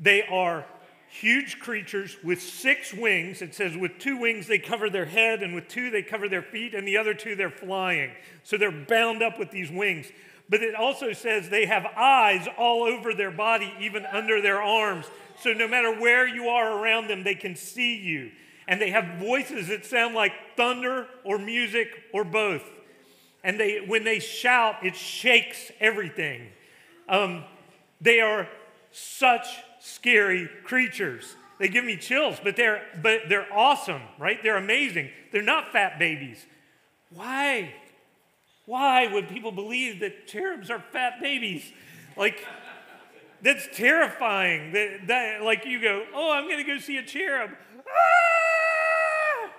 They 0.00 0.22
are 0.22 0.64
huge 1.08 1.58
creatures 1.58 2.16
with 2.22 2.40
six 2.40 2.92
wings. 2.92 3.42
It 3.42 3.54
says, 3.54 3.76
with 3.76 3.98
two 3.98 4.16
wings, 4.16 4.46
they 4.46 4.58
cover 4.58 4.90
their 4.90 5.04
head, 5.04 5.42
and 5.42 5.54
with 5.54 5.68
two, 5.68 5.90
they 5.90 6.02
cover 6.02 6.28
their 6.28 6.42
feet, 6.42 6.74
and 6.74 6.86
the 6.86 6.96
other 6.96 7.14
two, 7.14 7.36
they're 7.36 7.50
flying. 7.50 8.10
So 8.42 8.56
they're 8.56 8.70
bound 8.70 9.22
up 9.22 9.38
with 9.38 9.50
these 9.50 9.70
wings. 9.70 10.06
But 10.48 10.62
it 10.62 10.74
also 10.74 11.12
says 11.12 11.48
they 11.48 11.66
have 11.66 11.86
eyes 11.96 12.46
all 12.56 12.84
over 12.84 13.14
their 13.14 13.30
body, 13.30 13.72
even 13.80 14.06
under 14.06 14.40
their 14.40 14.62
arms. 14.62 15.06
So 15.40 15.52
no 15.52 15.66
matter 15.66 16.00
where 16.00 16.26
you 16.26 16.48
are 16.48 16.78
around 16.78 17.08
them, 17.08 17.24
they 17.24 17.34
can 17.34 17.56
see 17.56 17.96
you. 17.96 18.30
And 18.68 18.80
they 18.80 18.90
have 18.90 19.18
voices 19.18 19.68
that 19.68 19.84
sound 19.84 20.14
like 20.14 20.32
thunder 20.56 21.06
or 21.24 21.38
music 21.38 21.88
or 22.12 22.24
both. 22.24 22.62
And 23.42 23.60
they, 23.60 23.78
when 23.78 24.04
they 24.04 24.18
shout, 24.18 24.84
it 24.84 24.96
shakes 24.96 25.70
everything. 25.78 26.48
Um, 27.08 27.44
they 28.00 28.20
are 28.20 28.48
such 28.90 29.46
scary 29.86 30.48
creatures. 30.64 31.36
They 31.58 31.68
give 31.68 31.84
me 31.84 31.96
chills, 31.96 32.38
but 32.42 32.56
they're, 32.56 32.82
but 33.02 33.22
they're 33.28 33.50
awesome, 33.52 34.02
right? 34.18 34.42
They're 34.42 34.56
amazing. 34.56 35.10
They're 35.32 35.42
not 35.42 35.72
fat 35.72 35.98
babies. 35.98 36.44
Why? 37.10 37.72
Why 38.66 39.06
would 39.06 39.28
people 39.28 39.52
believe 39.52 40.00
that 40.00 40.26
cherubs 40.26 40.70
are 40.70 40.82
fat 40.92 41.20
babies? 41.22 41.72
Like, 42.16 42.44
that's 43.42 43.68
terrifying. 43.74 44.72
That, 44.72 45.06
that 45.06 45.42
like 45.42 45.64
you 45.64 45.80
go, 45.80 46.04
oh, 46.14 46.32
I'm 46.32 46.44
going 46.44 46.58
to 46.58 46.64
go 46.64 46.78
see 46.78 46.96
a 46.98 47.02
cherub. 47.02 47.50
Ah! 47.88 49.50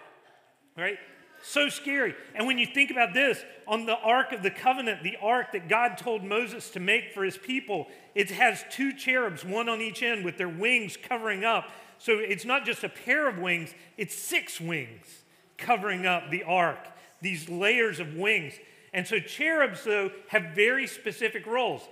Right? 0.75 0.99
So 1.43 1.69
scary. 1.69 2.15
And 2.35 2.47
when 2.47 2.57
you 2.57 2.65
think 2.65 2.91
about 2.91 3.13
this, 3.13 3.43
on 3.67 3.85
the 3.85 3.97
Ark 3.97 4.31
of 4.31 4.43
the 4.43 4.51
Covenant, 4.51 5.03
the 5.03 5.17
ark 5.21 5.51
that 5.53 5.69
God 5.69 5.97
told 5.97 6.23
Moses 6.23 6.69
to 6.71 6.79
make 6.79 7.13
for 7.13 7.23
his 7.23 7.37
people, 7.37 7.87
it 8.15 8.31
has 8.31 8.63
two 8.71 8.93
cherubs, 8.93 9.45
one 9.45 9.69
on 9.69 9.81
each 9.81 10.01
end, 10.01 10.25
with 10.25 10.37
their 10.37 10.49
wings 10.49 10.97
covering 10.97 11.45
up. 11.45 11.69
So 11.99 12.13
it's 12.13 12.45
not 12.45 12.65
just 12.65 12.83
a 12.83 12.89
pair 12.89 13.27
of 13.27 13.37
wings, 13.37 13.73
it's 13.97 14.15
six 14.15 14.59
wings 14.59 15.23
covering 15.57 16.05
up 16.05 16.29
the 16.29 16.43
ark, 16.43 16.87
these 17.21 17.49
layers 17.49 17.99
of 17.99 18.15
wings. 18.15 18.53
And 18.93 19.07
so 19.07 19.19
cherubs, 19.19 19.83
though, 19.83 20.11
have 20.29 20.55
very 20.55 20.87
specific 20.87 21.45
roles. 21.45 21.87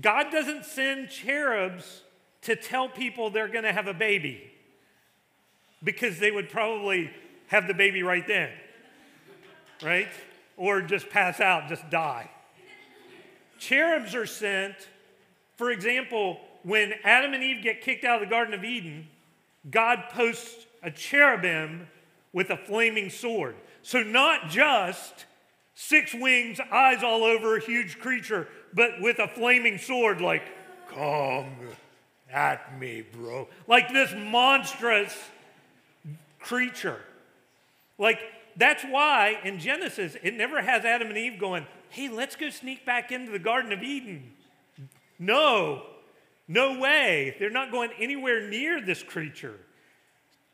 God 0.00 0.30
doesn't 0.30 0.64
send 0.64 1.10
cherubs 1.10 2.02
to 2.42 2.56
tell 2.56 2.88
people 2.88 3.30
they're 3.30 3.48
going 3.48 3.64
to 3.64 3.72
have 3.72 3.86
a 3.86 3.94
baby 3.94 4.50
because 5.82 6.18
they 6.18 6.30
would 6.30 6.48
probably 6.48 7.10
have 7.48 7.66
the 7.66 7.74
baby 7.74 8.02
right 8.02 8.26
then 8.26 8.50
right? 9.82 10.08
Or 10.56 10.82
just 10.82 11.10
pass 11.10 11.40
out, 11.40 11.68
just 11.68 11.88
die. 11.90 12.30
Cherubs 13.58 14.14
are 14.14 14.26
sent, 14.26 14.74
for 15.56 15.70
example, 15.70 16.38
when 16.62 16.94
Adam 17.04 17.34
and 17.34 17.42
Eve 17.42 17.62
get 17.62 17.82
kicked 17.82 18.04
out 18.04 18.22
of 18.22 18.28
the 18.28 18.30
Garden 18.30 18.54
of 18.54 18.64
Eden, 18.64 19.08
God 19.70 20.04
posts 20.10 20.66
a 20.82 20.90
cherubim 20.90 21.86
with 22.32 22.50
a 22.50 22.56
flaming 22.56 23.10
sword. 23.10 23.54
So, 23.82 24.02
not 24.02 24.48
just 24.48 25.26
six 25.74 26.14
wings, 26.14 26.58
eyes 26.70 27.02
all 27.02 27.24
over, 27.24 27.56
a 27.56 27.60
huge 27.60 27.98
creature, 27.98 28.48
but 28.72 29.00
with 29.00 29.18
a 29.18 29.28
flaming 29.28 29.78
sword, 29.78 30.20
like, 30.20 30.42
come 30.90 31.54
at 32.30 32.78
me, 32.78 33.04
bro. 33.12 33.48
Like 33.66 33.92
this 33.92 34.12
monstrous 34.16 35.16
creature. 36.40 37.00
Like, 37.98 38.18
that's 38.56 38.84
why 38.84 39.38
in 39.44 39.58
Genesis, 39.58 40.16
it 40.22 40.34
never 40.34 40.62
has 40.62 40.84
Adam 40.84 41.08
and 41.08 41.18
Eve 41.18 41.38
going, 41.38 41.66
hey, 41.90 42.08
let's 42.08 42.36
go 42.36 42.50
sneak 42.50 42.84
back 42.84 43.12
into 43.12 43.32
the 43.32 43.38
Garden 43.38 43.72
of 43.72 43.82
Eden. 43.82 44.32
No, 45.18 45.82
no 46.48 46.78
way. 46.78 47.36
They're 47.38 47.50
not 47.50 47.70
going 47.70 47.90
anywhere 47.98 48.48
near 48.48 48.80
this 48.80 49.02
creature. 49.02 49.58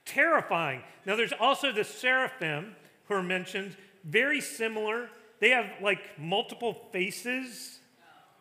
Terrifying. 0.05 0.83
Now, 1.07 1.17
there's 1.17 1.33
also 1.39 1.73
the 1.73 1.85
seraphim 1.85 2.75
who 3.07 3.15
are 3.15 3.23
mentioned, 3.23 3.77
very 4.05 4.41
similar. 4.41 5.09
They 5.41 5.51
have 5.51 5.67
like 5.83 6.19
multiple 6.19 6.89
faces, 6.93 7.81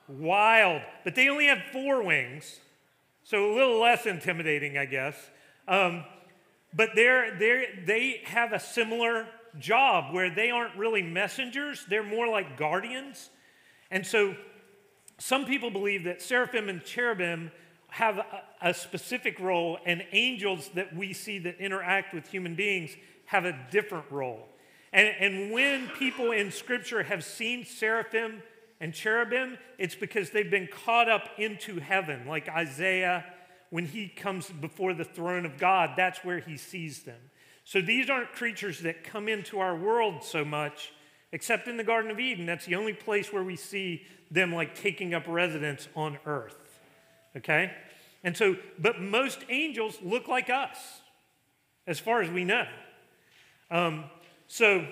wild, 0.07 0.81
but 1.03 1.15
they 1.15 1.29
only 1.29 1.47
have 1.47 1.59
four 1.71 2.03
wings, 2.03 2.59
so 3.23 3.51
a 3.51 3.53
little 3.53 3.79
less 3.79 4.05
intimidating, 4.05 4.77
I 4.77 4.85
guess. 4.85 5.15
Um, 5.67 6.03
but 6.73 6.89
they're, 6.95 7.37
they're, 7.37 7.65
they 7.85 8.21
have 8.25 8.53
a 8.53 8.59
similar 8.59 9.27
job 9.57 10.13
where 10.13 10.29
they 10.29 10.51
aren't 10.51 10.75
really 10.75 11.01
messengers, 11.01 11.85
they're 11.89 12.03
more 12.03 12.27
like 12.27 12.57
guardians. 12.57 13.29
And 13.89 14.05
so 14.05 14.35
some 15.17 15.45
people 15.45 15.71
believe 15.71 16.03
that 16.05 16.21
seraphim 16.21 16.69
and 16.69 16.83
cherubim 16.83 17.51
have 17.89 18.19
a, 18.19 18.25
a, 18.61 18.73
specific 18.73 19.39
role, 19.39 19.79
and 19.85 20.03
angels 20.11 20.69
that 20.75 20.95
we 20.95 21.11
see 21.11 21.39
that 21.39 21.57
interact 21.59 22.13
with 22.13 22.27
human 22.27 22.53
beings 22.53 22.91
have 23.25 23.45
a 23.45 23.57
different 23.71 24.05
role. 24.11 24.47
And, 24.93 25.07
and 25.19 25.51
when 25.51 25.87
people 25.89 26.31
in 26.31 26.51
Scripture 26.51 27.03
have 27.03 27.23
seen 27.23 27.65
seraphim 27.65 28.43
and 28.79 28.93
cherubim, 28.93 29.57
it's 29.77 29.95
because 29.95 30.29
they've 30.29 30.49
been 30.49 30.67
caught 30.67 31.09
up 31.09 31.29
into 31.37 31.79
heaven, 31.79 32.27
like 32.27 32.47
Isaiah, 32.47 33.25
when 33.71 33.85
he 33.85 34.07
comes 34.07 34.49
before 34.49 34.93
the 34.93 35.03
throne 35.03 35.45
of 35.45 35.57
God, 35.57 35.91
that's 35.95 36.23
where 36.23 36.39
he 36.39 36.57
sees 36.57 37.03
them. 37.03 37.19
So 37.69 37.81
these 37.81 38.09
aren't 38.09 38.31
creatures 38.31 38.79
that 38.79 39.03
come 39.03 39.29
into 39.29 39.59
our 39.59 39.75
world 39.75 40.23
so 40.23 40.43
much, 40.43 40.91
except 41.31 41.67
in 41.67 41.77
the 41.77 41.83
Garden 41.83 42.09
of 42.09 42.19
Eden. 42.19 42.47
That's 42.47 42.65
the 42.65 42.73
only 42.73 42.93
place 42.93 43.31
where 43.31 43.43
we 43.43 43.55
see 43.55 44.07
them 44.31 44.51
like 44.51 44.73
taking 44.73 45.13
up 45.13 45.25
residence 45.27 45.87
on 45.95 46.17
earth. 46.25 46.57
Okay? 47.37 47.71
And 48.23 48.35
so, 48.35 48.55
but 48.79 48.99
most 48.99 49.45
angels 49.49 49.99
look 50.01 50.27
like 50.27 50.49
us, 50.49 50.79
as 51.85 51.99
far 51.99 52.23
as 52.23 52.31
we 52.31 52.43
know. 52.43 52.65
Um, 53.69 54.05
so, 54.47 54.87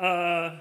uh, 0.00 0.56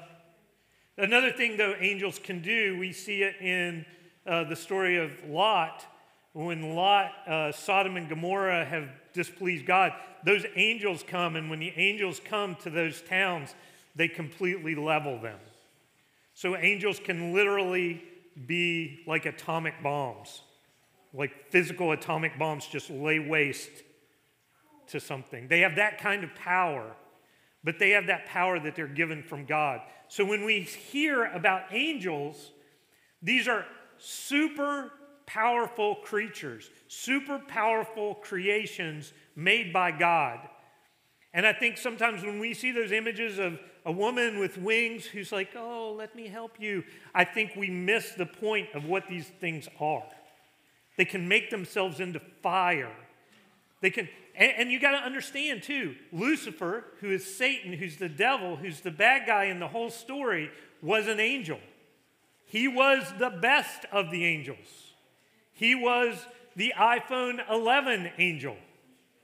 another 0.97 1.31
thing, 1.31 1.55
though, 1.55 1.75
angels 1.79 2.19
can 2.21 2.41
do, 2.41 2.77
we 2.77 2.91
see 2.91 3.23
it 3.23 3.37
in 3.39 3.85
uh, 4.27 4.43
the 4.43 4.55
story 4.57 4.97
of 4.97 5.13
Lot. 5.29 5.85
When 6.33 6.75
Lot, 6.75 7.13
uh, 7.25 7.53
Sodom 7.53 7.95
and 7.95 8.09
Gomorrah 8.09 8.65
have 8.65 8.89
displeased 9.13 9.65
God, 9.65 9.93
those 10.25 10.45
angels 10.55 11.03
come, 11.05 11.35
and 11.35 11.49
when 11.49 11.59
the 11.59 11.73
angels 11.75 12.21
come 12.23 12.55
to 12.63 12.69
those 12.69 13.01
towns, 13.01 13.55
they 13.95 14.07
completely 14.07 14.75
level 14.75 15.19
them. 15.19 15.39
So 16.33 16.57
angels 16.57 16.99
can 17.03 17.33
literally 17.33 18.03
be 18.47 19.03
like 19.05 19.25
atomic 19.25 19.81
bombs, 19.83 20.41
like 21.13 21.51
physical 21.51 21.91
atomic 21.91 22.39
bombs, 22.39 22.65
just 22.65 22.89
lay 22.89 23.19
waste 23.19 23.69
to 24.87 24.99
something. 24.99 25.47
They 25.47 25.59
have 25.59 25.75
that 25.75 25.99
kind 25.99 26.23
of 26.23 26.33
power, 26.35 26.95
but 27.63 27.79
they 27.79 27.91
have 27.91 28.07
that 28.07 28.25
power 28.25 28.59
that 28.59 28.75
they're 28.75 28.87
given 28.87 29.21
from 29.21 29.45
God. 29.45 29.81
So 30.07 30.25
when 30.25 30.43
we 30.43 30.61
hear 30.61 31.25
about 31.25 31.63
angels, 31.71 32.51
these 33.21 33.47
are 33.47 33.65
super 33.97 34.91
powerful 35.25 35.95
creatures, 35.95 36.69
super 36.87 37.39
powerful 37.39 38.15
creations 38.15 39.13
made 39.35 39.73
by 39.73 39.91
God. 39.91 40.39
And 41.33 41.45
I 41.45 41.53
think 41.53 41.77
sometimes 41.77 42.23
when 42.23 42.39
we 42.39 42.53
see 42.53 42.71
those 42.71 42.91
images 42.91 43.39
of, 43.39 43.59
a 43.85 43.91
woman 43.91 44.39
with 44.39 44.57
wings 44.57 45.05
who's 45.05 45.31
like, 45.31 45.49
oh, 45.55 45.93
let 45.97 46.15
me 46.15 46.27
help 46.27 46.59
you, 46.59 46.83
I 47.13 47.25
think 47.25 47.55
we 47.55 47.69
miss 47.69 48.11
the 48.11 48.25
point 48.25 48.69
of 48.73 48.85
what 48.85 49.07
these 49.07 49.27
things 49.27 49.67
are. 49.79 50.03
They 50.97 51.05
can 51.05 51.27
make 51.27 51.49
themselves 51.49 51.99
into 51.99 52.21
fire. 52.41 52.95
They 53.81 53.89
can, 53.89 54.07
and, 54.35 54.51
and 54.57 54.71
you 54.71 54.79
got 54.79 54.91
to 54.91 55.05
understand 55.05 55.63
too, 55.63 55.95
Lucifer, 56.11 56.85
who 57.01 57.09
is 57.09 57.35
Satan, 57.35 57.73
who's 57.73 57.97
the 57.97 58.09
devil, 58.09 58.55
who's 58.55 58.81
the 58.81 58.91
bad 58.91 59.27
guy 59.27 59.45
in 59.45 59.59
the 59.59 59.67
whole 59.67 59.89
story, 59.89 60.49
was 60.81 61.07
an 61.07 61.19
angel. 61.19 61.59
He 62.45 62.67
was 62.67 63.11
the 63.17 63.31
best 63.31 63.85
of 63.91 64.11
the 64.11 64.23
angels. 64.23 64.92
He 65.53 65.75
was 65.75 66.25
the 66.55 66.73
iPhone 66.77 67.39
11 67.49 68.11
angel. 68.17 68.57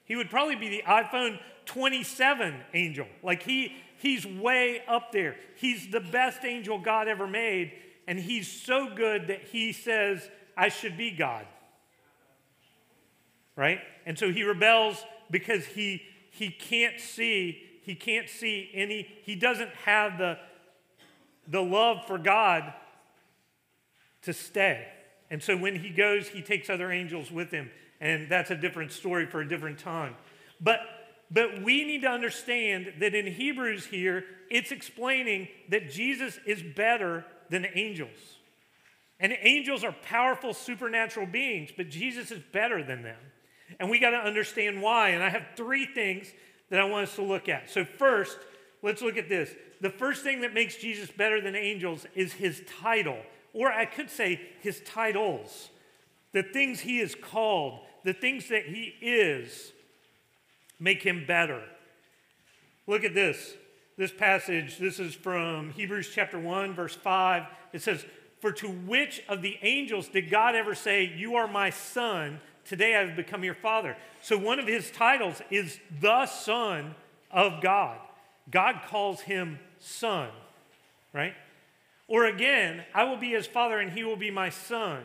He 0.05 0.15
would 0.15 0.29
probably 0.29 0.55
be 0.55 0.69
the 0.69 0.83
iPhone 0.87 1.39
27 1.65 2.55
angel. 2.73 3.07
Like 3.21 3.43
he, 3.43 3.75
he's 3.97 4.25
way 4.25 4.81
up 4.87 5.11
there. 5.11 5.35
He's 5.55 5.89
the 5.89 5.99
best 5.99 6.43
angel 6.43 6.79
God 6.79 7.07
ever 7.07 7.27
made, 7.27 7.73
and 8.07 8.17
he's 8.17 8.49
so 8.49 8.89
good 8.95 9.27
that 9.27 9.43
he 9.43 9.71
says, 9.71 10.27
I 10.57 10.69
should 10.69 10.97
be 10.97 11.11
God. 11.11 11.45
Right? 13.55 13.79
And 14.05 14.17
so 14.17 14.31
he 14.31 14.43
rebels 14.43 15.03
because 15.29 15.65
he 15.65 16.01
he 16.39 16.49
can't 16.49 16.99
see, 16.99 17.61
he 17.83 17.95
can't 17.95 18.29
see 18.29 18.69
any, 18.73 19.07
he 19.23 19.35
doesn't 19.35 19.71
have 19.85 20.17
the, 20.17 20.37
the 21.47 21.61
love 21.61 22.05
for 22.07 22.17
God 22.17 22.73
to 24.21 24.33
stay. 24.33 24.87
And 25.29 25.41
so 25.41 25.55
when 25.55 25.75
he 25.75 25.89
goes, 25.89 26.27
he 26.27 26.41
takes 26.41 26.69
other 26.69 26.91
angels 26.91 27.31
with 27.31 27.51
him. 27.51 27.69
And 28.01 28.29
that's 28.29 28.51
a 28.51 28.55
different 28.55 28.91
story 28.91 29.25
for 29.25 29.41
a 29.41 29.47
different 29.47 29.79
time. 29.79 30.15
But, 30.61 30.79
but 31.29 31.61
we 31.61 31.83
need 31.83 32.01
to 32.01 32.07
understand 32.07 32.93
that 32.99 33.13
in 33.13 33.27
Hebrews 33.27 33.85
here, 33.85 34.23
it's 34.49 34.71
explaining 34.71 35.47
that 35.69 35.91
Jesus 35.91 36.39
is 36.45 36.63
better 36.63 37.25
than 37.49 37.67
angels. 37.75 38.17
And 39.19 39.35
angels 39.41 39.83
are 39.83 39.91
powerful 40.03 40.53
supernatural 40.53 41.27
beings, 41.27 41.71
but 41.75 41.89
Jesus 41.89 42.31
is 42.31 42.41
better 42.51 42.83
than 42.83 43.03
them. 43.03 43.19
And 43.79 43.89
we 43.89 43.99
got 43.99 44.11
to 44.11 44.17
understand 44.17 44.81
why. 44.81 45.09
And 45.09 45.21
I 45.21 45.29
have 45.29 45.45
three 45.55 45.85
things 45.85 46.27
that 46.69 46.79
I 46.79 46.85
want 46.85 47.09
us 47.09 47.15
to 47.15 47.21
look 47.21 47.49
at. 47.49 47.69
So, 47.69 47.83
first, 47.83 48.37
let's 48.81 49.01
look 49.01 49.17
at 49.17 49.29
this. 49.29 49.53
The 49.81 49.89
first 49.89 50.23
thing 50.23 50.41
that 50.41 50.53
makes 50.53 50.77
Jesus 50.77 51.11
better 51.11 51.41
than 51.41 51.55
angels 51.55 52.05
is 52.15 52.33
his 52.33 52.63
title 52.81 53.19
or 53.53 53.71
I 53.71 53.85
could 53.85 54.09
say 54.09 54.41
his 54.61 54.81
titles, 54.81 55.69
the 56.33 56.43
things 56.43 56.81
he 56.81 56.99
is 56.99 57.15
called, 57.15 57.81
the 58.03 58.13
things 58.13 58.49
that 58.49 58.65
he 58.65 58.93
is, 59.01 59.71
make 60.79 61.03
him 61.03 61.25
better. 61.25 61.61
Look 62.87 63.03
at 63.03 63.13
this. 63.13 63.55
This 63.97 64.11
passage, 64.11 64.77
this 64.77 64.97
is 64.99 65.13
from 65.13 65.71
Hebrews 65.71 66.09
chapter 66.13 66.39
1, 66.39 66.73
verse 66.73 66.95
5. 66.95 67.43
It 67.73 67.81
says, 67.81 68.05
For 68.39 68.51
to 68.53 68.69
which 68.69 69.21
of 69.27 69.41
the 69.41 69.57
angels 69.61 70.07
did 70.07 70.29
God 70.29 70.55
ever 70.55 70.73
say, 70.73 71.03
You 71.03 71.35
are 71.35 71.47
my 71.47 71.69
son, 71.69 72.39
today 72.63 72.95
I 72.95 73.05
have 73.05 73.17
become 73.17 73.43
your 73.43 73.55
father? 73.55 73.97
So 74.21 74.37
one 74.37 74.57
of 74.57 74.67
his 74.67 74.89
titles 74.91 75.41
is 75.51 75.79
the 75.99 76.25
Son 76.27 76.95
of 77.29 77.61
God. 77.61 77.97
God 78.49 78.81
calls 78.87 79.21
him 79.21 79.59
son, 79.79 80.29
right? 81.13 81.33
Or 82.09 82.25
again, 82.25 82.83
I 82.93 83.05
will 83.05 83.17
be 83.17 83.29
his 83.29 83.47
father 83.47 83.79
and 83.79 83.91
he 83.91 84.03
will 84.03 84.17
be 84.17 84.31
my 84.31 84.49
son. 84.49 85.03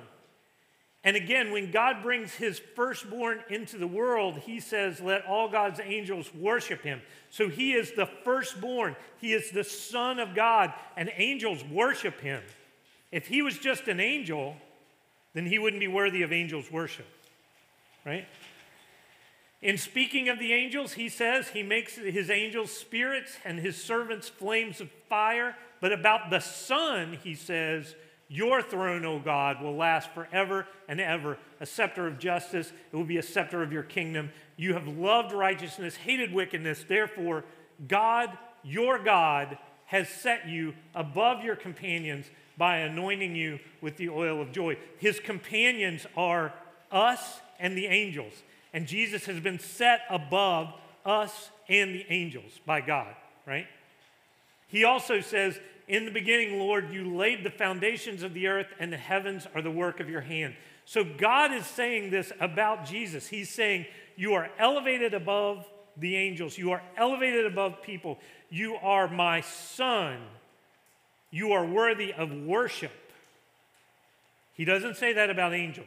And 1.04 1.16
again, 1.16 1.52
when 1.52 1.70
God 1.70 2.02
brings 2.02 2.32
his 2.32 2.58
firstborn 2.58 3.44
into 3.50 3.76
the 3.76 3.87
world, 3.87 4.38
he 4.38 4.58
says, 4.58 5.02
Let 5.02 5.26
all 5.26 5.50
God's 5.50 5.78
angels 5.84 6.34
worship 6.34 6.80
him. 6.80 7.02
So 7.28 7.50
he 7.50 7.75
is 7.75 7.92
the 7.92 8.06
firstborn, 8.25 8.96
he 9.20 9.34
is 9.34 9.50
the 9.50 9.64
Son 9.64 10.18
of 10.18 10.34
God, 10.34 10.73
and 10.96 11.12
angels 11.16 11.62
worship 11.70 12.23
him. 12.23 12.42
If 13.12 13.26
he 13.26 13.42
was 13.42 13.58
just 13.58 13.87
an 13.87 14.00
angel, 14.00 14.56
then 15.34 15.44
he 15.44 15.58
wouldn't 15.58 15.80
be 15.80 15.88
worthy 15.88 16.23
of 16.23 16.32
angels' 16.32 16.73
worship, 16.73 17.06
right? 18.06 18.26
In 19.60 19.78
speaking 19.78 20.28
of 20.28 20.38
the 20.38 20.52
angels, 20.52 20.93
he 20.93 21.08
says 21.08 21.49
he 21.49 21.62
makes 21.62 21.97
his 21.97 22.30
angels 22.30 22.71
spirits 22.71 23.38
and 23.45 23.58
his 23.58 23.82
servants 23.82 24.28
flames 24.28 24.80
of 24.80 24.90
fire. 25.08 25.56
But 25.84 25.92
about 25.92 26.30
the 26.30 26.40
Son, 26.40 27.18
he 27.23 27.34
says, 27.34 27.94
Your 28.28 28.62
throne, 28.62 29.04
O 29.04 29.18
God, 29.18 29.60
will 29.60 29.76
last 29.76 30.08
forever 30.12 30.66
and 30.88 30.99
ever. 30.99 31.36
A 31.60 31.66
scepter 31.66 32.06
of 32.06 32.18
justice, 32.18 32.73
it 32.90 32.97
will 32.97 33.04
be 33.04 33.18
a 33.18 33.23
scepter 33.23 33.62
of 33.62 33.70
your 33.70 33.82
kingdom. 33.82 34.30
You 34.56 34.73
have 34.73 34.88
loved 34.88 35.34
righteousness, 35.34 35.97
hated 35.97 36.32
wickedness. 36.32 36.86
Therefore, 36.88 37.44
God, 37.86 38.30
your 38.62 38.99
God, 38.99 39.58
has 39.84 40.08
set 40.08 40.49
you 40.49 40.73
above 40.94 41.44
your 41.44 41.54
companions 41.54 42.30
by 42.56 42.78
anointing 42.78 43.36
you 43.36 43.58
with 43.82 43.99
the 43.99 44.08
oil 44.08 44.40
of 44.40 44.52
joy. 44.52 44.78
His 44.97 45.20
companions 45.20 46.06
are 46.16 46.54
us 46.90 47.40
and 47.60 47.76
the 47.76 47.88
angels. 47.88 48.32
And 48.73 48.86
Jesus 48.86 49.26
has 49.26 49.38
been 49.38 49.58
set 49.58 50.00
above 50.08 50.73
us 51.04 51.50
and 51.68 51.94
the 51.94 52.06
angels 52.08 52.58
by 52.64 52.80
God, 52.80 53.14
right? 53.47 53.66
He 54.66 54.82
also 54.82 55.20
says 55.20 55.60
in 55.86 56.06
the 56.06 56.10
beginning, 56.10 56.58
Lord, 56.58 56.90
you 56.90 57.14
laid 57.14 57.44
the 57.44 57.50
foundations 57.50 58.23
of 58.23 58.32
the 58.32 58.47
earth, 58.47 58.68
and 58.78 58.92
the 58.92 58.97
heavens 58.97 59.47
are 59.54 59.62
the 59.62 59.70
work 59.70 60.00
of 60.00 60.08
your 60.08 60.23
hand. 60.23 60.54
So 60.86 61.04
God 61.04 61.52
is 61.52 61.66
saying 61.66 62.10
this 62.10 62.32
about 62.40 62.86
Jesus. 62.86 63.26
He's 63.26 63.50
saying, 63.50 63.86
You 64.16 64.34
are 64.34 64.50
elevated 64.58 65.14
above 65.14 65.66
the 65.97 66.16
angels, 66.16 66.58
you 66.58 66.73
are 66.73 66.82
elevated 66.97 67.47
above 67.47 67.82
people. 67.82 68.18
You 68.50 68.76
are 68.76 69.08
my 69.08 69.40
son. 69.40 70.18
You 71.30 71.52
are 71.52 71.64
worthy 71.64 72.12
of 72.12 72.32
worship. 72.32 72.92
He 74.54 74.64
doesn't 74.64 74.97
say 74.97 75.12
that 75.14 75.30
about 75.30 75.52
angels. 75.52 75.86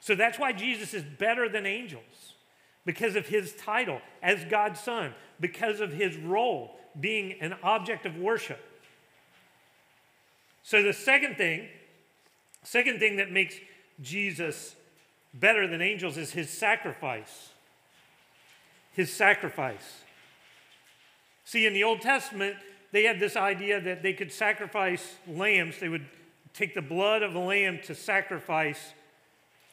So 0.00 0.14
that's 0.14 0.38
why 0.38 0.52
Jesus 0.52 0.94
is 0.94 1.02
better 1.02 1.48
than 1.48 1.66
angels 1.66 2.34
because 2.84 3.14
of 3.16 3.26
his 3.26 3.54
title 3.54 4.00
as 4.22 4.44
God's 4.46 4.80
son, 4.80 5.14
because 5.38 5.80
of 5.80 5.92
his 5.92 6.16
role 6.16 6.76
being 6.98 7.40
an 7.40 7.54
object 7.62 8.06
of 8.06 8.16
worship. 8.16 8.60
So 10.62 10.82
the 10.82 10.92
second 10.92 11.36
thing, 11.36 11.68
second 12.62 12.98
thing 12.98 13.16
that 13.16 13.30
makes 13.30 13.56
Jesus 14.00 14.76
better 15.34 15.66
than 15.66 15.80
angels 15.80 16.16
is 16.16 16.32
his 16.32 16.50
sacrifice. 16.50 17.50
His 18.92 19.12
sacrifice. 19.12 20.02
See, 21.44 21.66
in 21.66 21.72
the 21.72 21.84
Old 21.84 22.00
Testament, 22.00 22.56
they 22.92 23.04
had 23.04 23.18
this 23.18 23.36
idea 23.36 23.80
that 23.80 24.02
they 24.02 24.12
could 24.12 24.32
sacrifice 24.32 25.16
lambs. 25.26 25.78
They 25.78 25.88
would 25.88 26.06
take 26.54 26.74
the 26.74 26.82
blood 26.82 27.22
of 27.22 27.34
a 27.34 27.38
lamb 27.38 27.80
to 27.84 27.94
sacrifice 27.94 28.92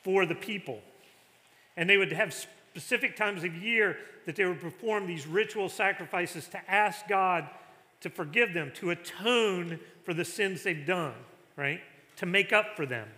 for 0.04 0.26
the 0.26 0.36
people. 0.36 0.80
And 1.76 1.90
they 1.90 1.98
would 1.98 2.12
have 2.14 2.34
specific 2.80 3.18
times 3.18 3.44
of 3.44 3.54
year 3.56 3.98
that 4.26 4.38
they 4.38 4.46
would 4.46 4.62
perform 4.62 5.06
these 5.06 5.28
ritual 5.28 5.68
sacrifices 5.68 6.48
to 6.48 6.72
ask 6.72 7.06
God 7.10 7.50
to 8.00 8.10
forgive 8.10 8.54
them, 8.54 8.72
to 8.76 8.92
atone 8.92 9.80
for 10.06 10.14
the 10.14 10.24
sins 10.24 10.64
they've 10.64 10.86
done, 10.86 11.14
right? 11.58 11.82
To 12.18 12.26
make 12.26 12.54
up 12.54 12.78
for 12.78 12.86
them. 12.86 13.10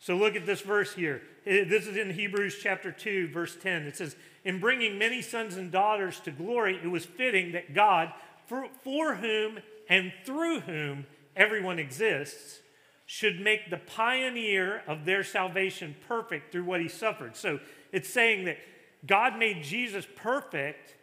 So 0.00 0.16
look 0.16 0.36
at 0.36 0.44
this 0.44 0.60
verse 0.60 0.92
here. 0.92 1.22
This 1.46 1.86
is 1.86 1.96
in 1.96 2.10
Hebrews 2.10 2.58
chapter 2.62 2.92
2, 2.92 3.28
verse 3.28 3.56
10. 3.56 3.84
It 3.84 3.96
says, 3.96 4.16
In 4.44 4.60
bringing 4.60 4.98
many 4.98 5.22
sons 5.22 5.56
and 5.56 5.72
daughters 5.72 6.20
to 6.20 6.30
glory, 6.30 6.78
it 6.82 6.88
was 6.88 7.06
fitting 7.06 7.52
that 7.52 7.72
God, 7.74 8.12
for, 8.46 8.66
for 8.82 9.14
whom 9.14 9.60
and 9.88 10.12
through 10.26 10.60
whom 10.60 11.06
everyone 11.34 11.78
exists, 11.78 12.60
should 13.06 13.40
make 13.40 13.70
the 13.70 13.78
pioneer 13.78 14.82
of 14.86 15.06
their 15.06 15.24
salvation 15.24 15.94
perfect 16.06 16.52
through 16.52 16.64
what 16.64 16.82
he 16.82 16.88
suffered. 16.88 17.34
So 17.34 17.60
it's 17.92 18.10
saying 18.10 18.44
that 18.46 18.58
God 19.06 19.38
made 19.38 19.62
Jesus 19.62 20.06
perfect 20.16 20.94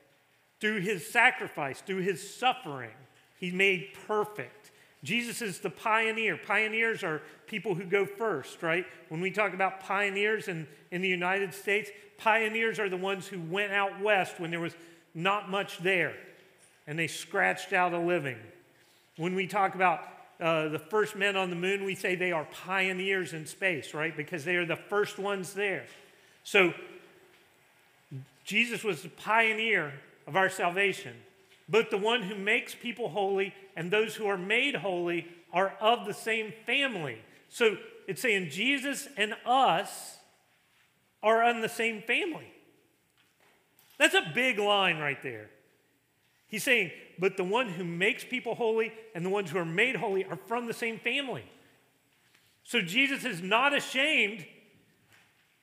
through 0.60 0.82
his 0.82 1.08
sacrifice, 1.08 1.82
through 1.82 2.02
his 2.02 2.36
suffering. 2.36 2.92
He 3.40 3.52
made 3.52 3.90
perfect. 4.08 4.72
Jesus 5.04 5.42
is 5.42 5.60
the 5.60 5.70
pioneer. 5.70 6.38
Pioneers 6.38 7.04
are 7.04 7.22
people 7.48 7.74
who 7.74 7.86
go 7.86 8.06
first, 8.06 8.62
right? 8.62 8.86
When 9.10 9.20
we 9.20 9.32
talk 9.32 9.54
about 9.54 9.80
pioneers 9.80 10.48
in, 10.48 10.68
in 10.92 11.02
the 11.02 11.08
United 11.08 11.54
States, 11.54 11.90
pioneers 12.18 12.80
are 12.80 12.90
the 12.90 12.98
ones 12.98 13.28
who 13.28 13.40
went 13.40 13.72
out 13.72 14.00
west 14.00 14.40
when 14.40 14.52
there 14.52 14.60
was 14.60 14.76
not 15.16 15.50
much 15.50 15.80
there 15.80 16.14
and 16.86 16.98
they 16.98 17.08
scratched 17.08 17.74
out 17.74 17.94
a 17.94 18.00
living. 18.00 18.38
When 19.18 19.34
we 19.34 19.48
talk 19.48 19.74
about 19.76 20.02
uh, 20.40 20.70
the 20.70 20.80
first 20.80 21.16
men 21.16 21.36
on 21.36 21.50
the 21.50 21.56
moon, 21.56 21.84
we 21.84 21.96
say 21.96 22.16
they 22.16 22.32
are 22.32 22.48
pioneers 22.66 23.34
in 23.34 23.46
space, 23.46 23.94
right? 23.94 24.16
Because 24.16 24.46
they 24.46 24.56
are 24.56 24.66
the 24.66 24.76
first 24.76 25.18
ones 25.18 25.54
there. 25.54 25.86
So 26.44 26.74
Jesus 28.52 28.84
was 28.84 29.02
the 29.02 29.08
pioneer 29.08 29.94
of 30.28 30.36
our 30.36 30.50
salvation. 30.50 31.14
Both 31.70 31.90
the 31.90 31.98
one 31.98 32.22
who 32.22 32.36
makes 32.36 32.76
people 32.76 33.08
holy 33.08 33.54
and 33.78 33.90
those 33.90 34.14
who 34.14 34.28
are 34.28 34.38
made 34.38 34.76
holy 34.76 35.26
are 35.54 35.74
of 35.80 36.06
the 36.06 36.14
same 36.14 36.52
family. 36.66 37.20
So 37.48 37.78
it's 38.10 38.22
saying 38.22 38.50
Jesus 38.50 39.08
and 39.16 39.36
us 39.46 40.18
are 41.24 41.42
on 41.42 41.62
the 41.62 41.70
same 41.70 42.02
family. 42.02 42.52
That's 43.98 44.16
a 44.16 44.32
big 44.36 44.60
line 44.60 44.98
right 44.98 45.24
there. 45.24 45.50
He's 46.50 46.66
saying, 46.66 46.92
but 47.18 47.38
the 47.38 47.46
one 47.46 47.70
who 47.70 47.86
makes 47.86 48.26
people 48.26 48.56
holy 48.56 48.92
and 49.16 49.26
the 49.26 49.30
ones 49.30 49.50
who 49.50 49.60
are 49.60 49.64
made 49.64 49.96
holy 49.96 50.26
are 50.26 50.36
from 50.36 50.68
the 50.68 50.74
same 50.74 51.00
family. 51.00 51.46
So 52.66 52.82
Jesus 52.82 53.24
is 53.24 53.42
not 53.42 53.74
ashamed. 53.74 54.46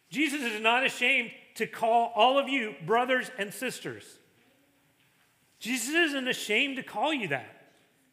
Jesus 0.09 0.41
is 0.41 0.63
not 0.63 0.87
ashamed 0.87 1.33
to 1.59 1.67
call 1.67 2.13
all 2.15 2.39
of 2.39 2.49
you 2.49 2.75
brothers 2.87 3.31
and 3.39 3.53
sisters. 3.53 4.05
Jesus 5.61 5.95
isn't 5.95 6.29
ashamed 6.29 6.77
to 6.77 6.83
call 6.83 7.13
you 7.13 7.29
that. 7.29 7.55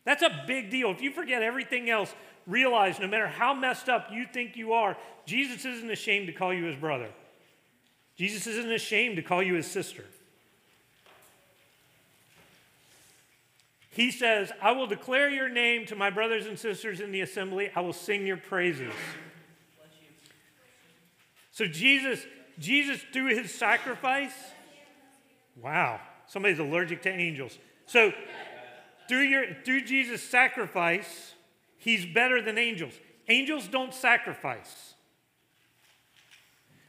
That's 0.04 0.22
a 0.22 0.44
big 0.46 0.70
deal. 0.70 0.92
If 0.92 1.02
you 1.02 1.12
forget 1.12 1.42
everything 1.42 1.90
else, 1.90 2.14
realize 2.46 3.00
no 3.00 3.08
matter 3.08 3.28
how 3.28 3.54
messed 3.54 3.90
up 3.90 4.10
you 4.12 4.26
think 4.32 4.56
you 4.56 4.74
are, 4.74 4.98
Jesus 5.26 5.66
isn't 5.66 5.90
ashamed 5.90 6.28
to 6.28 6.34
call 6.34 6.54
you 6.54 6.66
his 6.66 6.76
brother. 6.76 7.10
Jesus 8.16 8.48
isn't 8.48 8.72
ashamed 8.72 9.16
to 9.18 9.22
call 9.22 9.42
you 9.42 9.56
his 9.56 9.68
sister. 9.68 10.06
He 13.92 14.12
says, 14.12 14.52
I 14.62 14.74
will 14.74 14.88
declare 14.88 15.30
your 15.30 15.50
name 15.50 15.86
to 15.88 15.96
my 15.96 16.10
brothers 16.10 16.46
and 16.48 16.60
sisters 16.60 17.00
in 17.00 17.12
the 17.12 17.22
assembly. 17.22 17.70
I 17.76 17.82
will 17.82 17.94
sing 17.94 18.28
your 18.28 18.38
praises. 18.38 18.94
So 21.52 21.66
Jesus, 21.66 22.26
Jesus 22.60 23.02
through 23.12 23.36
his 23.36 23.54
sacrifice, 23.54 24.34
wow, 25.62 26.00
somebody's 26.28 26.60
allergic 26.60 27.02
to 27.04 27.10
angels. 27.10 27.58
So 27.86 28.14
through 29.08 29.24
your 29.24 29.46
through 29.64 29.82
Jesus' 29.82 30.24
sacrifice, 30.24 31.34
he's 31.78 32.06
better 32.06 32.42
than 32.42 32.58
angels. 32.58 32.94
Angels 33.28 33.68
don't 33.68 33.94
sacrifice. 33.94 34.94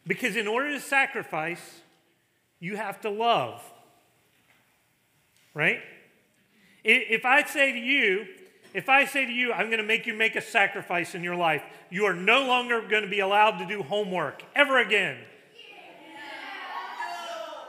Because 0.07 0.37
in 0.37 0.47
order 0.47 0.71
to 0.71 0.81
sacrifice, 0.81 1.81
you 2.61 2.77
have 2.77 3.01
to 3.01 3.11
love. 3.11 3.63
Right? 5.55 5.81
If 6.85 7.25
I 7.25 7.43
say 7.45 7.73
to 7.73 7.79
you, 7.79 8.27
if 8.73 8.89
I 8.89 9.07
say 9.07 9.27
to 9.27 9.33
you, 9.33 9.53
I'm 9.53 9.67
going 9.67 9.79
to 9.79 9.87
make 9.87 10.07
you 10.07 10.15
make 10.15 10.37
a 10.37 10.41
sacrifice 10.41 11.15
in 11.15 11.25
your 11.25 11.35
life, 11.35 11.63
you 11.91 12.05
are 12.05 12.15
no 12.15 12.47
longer 12.47 12.87
going 12.87 13.03
to 13.03 13.09
be 13.09 13.21
allowed 13.21 13.59
to 13.59 13.67
do 13.67 13.83
homework 13.83 14.43
ever 14.55 14.79
again. 14.79 15.17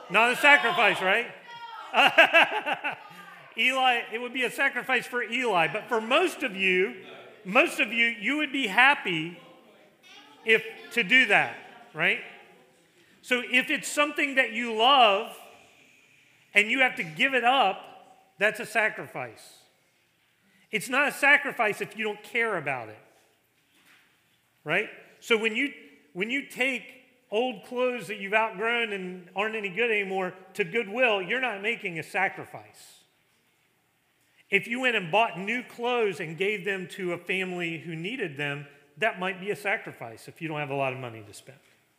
Not 0.09 0.31
a 0.31 0.35
sacrifice, 0.37 1.01
right? 1.01 1.27
Eli, 3.57 4.01
it 4.13 4.21
would 4.21 4.33
be 4.33 4.43
a 4.43 4.51
sacrifice 4.51 5.05
for 5.05 5.23
Eli, 5.23 5.67
but 5.67 5.87
for 5.89 5.99
most 5.99 6.43
of 6.43 6.55
you, 6.55 6.95
most 7.43 7.79
of 7.79 7.91
you, 7.91 8.07
you 8.07 8.37
would 8.37 8.51
be 8.51 8.67
happy 8.67 9.37
if 10.45 10.63
to 10.93 11.03
do 11.03 11.25
that, 11.27 11.55
right? 11.93 12.19
So 13.21 13.41
if 13.51 13.69
it's 13.69 13.89
something 13.89 14.35
that 14.35 14.53
you 14.53 14.73
love 14.77 15.35
and 16.53 16.71
you 16.71 16.79
have 16.79 16.95
to 16.95 17.03
give 17.03 17.33
it 17.33 17.43
up, 17.43 17.81
that's 18.39 18.59
a 18.59 18.65
sacrifice. 18.65 19.41
It's 20.71 20.89
not 20.89 21.07
a 21.07 21.11
sacrifice 21.11 21.81
if 21.81 21.97
you 21.97 22.05
don't 22.05 22.21
care 22.23 22.57
about 22.57 22.89
it. 22.89 22.99
Right? 24.63 24.89
So 25.19 25.37
when 25.37 25.55
you 25.55 25.73
when 26.13 26.29
you 26.29 26.47
take 26.47 26.96
old 27.31 27.65
clothes 27.65 28.07
that 28.07 28.19
you've 28.19 28.33
outgrown 28.33 28.93
and 28.93 29.27
aren't 29.35 29.55
any 29.55 29.69
good 29.69 29.91
anymore 29.91 30.33
to 30.53 30.63
Goodwill, 30.63 31.21
you're 31.21 31.41
not 31.41 31.61
making 31.61 31.99
a 31.99 32.03
sacrifice. 32.03 32.99
If 34.49 34.67
you 34.67 34.79
went 34.79 34.95
and 34.95 35.11
bought 35.11 35.37
new 35.37 35.61
clothes 35.63 36.19
and 36.19 36.37
gave 36.37 36.63
them 36.63 36.87
to 36.91 37.13
a 37.13 37.17
family 37.17 37.79
who 37.79 37.95
needed 37.95 38.37
them, 38.37 38.65
that 38.97 39.19
might 39.19 39.41
be 39.41 39.51
a 39.51 39.55
sacrifice 39.55 40.27
if 40.27 40.41
you 40.41 40.47
don't 40.47 40.59
have 40.59 40.69
a 40.69 40.75
lot 40.75 40.93
of 40.93 40.99
money 40.99 41.21
to 41.27 41.33
spend, 41.33 41.57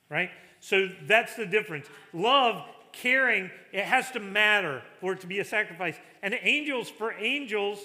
right? 0.09 0.31
So 0.61 0.89
that's 1.07 1.37
the 1.37 1.47
difference. 1.47 1.87
Love 2.13 2.65
caring, 2.93 3.51
it 3.73 3.85
has 3.85 4.11
to 4.13 4.21
matter 4.21 4.83
for 5.01 5.13
it 5.13 5.21
to 5.21 5.27
be 5.27 5.39
a 5.41 5.45
sacrifice. 5.45 5.97
And 6.23 6.37
angels, 6.43 6.89
for 6.89 7.13
angels, 7.13 7.79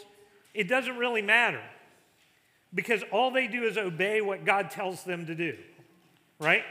it 0.53 0.67
doesn't 0.67 0.97
really 0.97 1.21
matter 1.21 1.61
because 2.73 3.03
all 3.11 3.31
they 3.31 3.47
do 3.47 3.63
is 3.63 3.77
obey 3.77 4.21
what 4.21 4.45
God 4.45 4.71
tells 4.71 5.03
them 5.03 5.25
to 5.27 5.35
do, 5.35 5.57
right? 6.39 6.63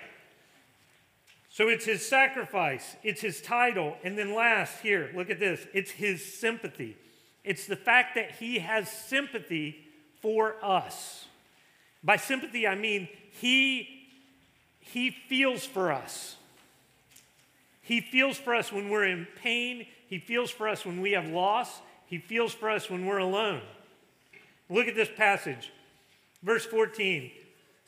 So 1.53 1.69
it's 1.69 1.85
his 1.85 2.05
sacrifice, 2.07 2.97
it's 3.03 3.21
his 3.21 3.43
title, 3.43 3.99
and 4.03 4.17
then 4.17 4.35
last, 4.35 4.81
here, 4.81 5.11
look 5.15 5.29
at 5.29 5.39
this 5.39 5.67
it's 5.75 5.91
his 5.91 6.25
sympathy. 6.25 6.97
It's 7.45 7.67
the 7.67 7.77
fact 7.77 8.15
that 8.15 8.37
he 8.37 8.61
has 8.61 8.91
sympathy 8.91 9.77
for 10.23 10.57
us. 10.65 11.27
By 12.03 12.17
sympathy, 12.17 12.67
I 12.67 12.75
mean 12.75 13.07
he, 13.33 14.09
he 14.81 15.11
feels 15.11 15.67
for 15.67 15.93
us. 15.93 16.37
He 17.83 18.01
feels 18.01 18.39
for 18.39 18.55
us 18.55 18.73
when 18.73 18.89
we're 18.89 19.07
in 19.07 19.27
pain. 19.43 19.87
He 20.09 20.19
feels 20.21 20.51
for 20.51 20.69
us 20.69 20.87
when 20.87 21.03
we 21.03 21.13
have 21.13 21.27
loss. 21.27 21.83
He 22.07 22.17
feels 22.17 22.55
for 22.55 22.71
us 22.71 22.89
when 22.89 23.05
we're 23.05 23.19
alone. 23.19 23.61
Look 24.71 24.87
at 24.87 24.95
this 24.95 25.11
passage. 25.15 25.71
Verse 26.43 26.65
14 26.65 27.31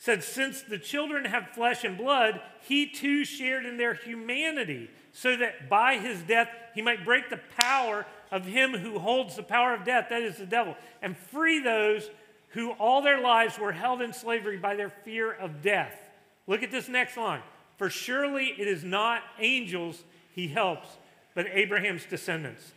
said, 0.05 0.23
Since 0.23 0.61
the 0.61 0.77
children 0.77 1.25
have 1.25 1.49
flesh 1.49 1.83
and 1.83 1.97
blood, 1.97 2.39
he 2.61 2.85
too 2.85 3.25
shared 3.25 3.65
in 3.65 3.77
their 3.77 3.95
humanity, 3.95 4.91
so 5.11 5.35
that 5.35 5.67
by 5.67 5.97
his 5.97 6.21
death 6.21 6.47
he 6.75 6.81
might 6.83 7.03
break 7.03 7.31
the 7.31 7.39
power 7.57 8.05
of 8.31 8.45
him 8.45 8.73
who 8.73 8.99
holds 8.99 9.35
the 9.35 9.41
power 9.41 9.73
of 9.73 9.83
death, 9.83 10.09
that 10.09 10.21
is 10.21 10.37
the 10.37 10.45
devil, 10.45 10.77
and 11.01 11.17
free 11.17 11.59
those 11.59 12.07
who 12.49 12.69
all 12.73 13.01
their 13.01 13.19
lives 13.19 13.57
were 13.57 13.71
held 13.71 13.99
in 13.99 14.13
slavery 14.13 14.57
by 14.57 14.75
their 14.75 14.91
fear 14.91 15.31
of 15.31 15.63
death. 15.63 15.97
Look 16.45 16.61
at 16.61 16.69
this 16.69 16.87
next 16.87 17.17
line. 17.17 17.41
For 17.77 17.89
surely 17.89 18.53
it 18.59 18.67
is 18.67 18.83
not 18.83 19.23
angels 19.39 20.03
he 20.35 20.47
helps, 20.47 20.87
but 21.33 21.47
Abraham's 21.51 22.05
descendants. 22.05 22.73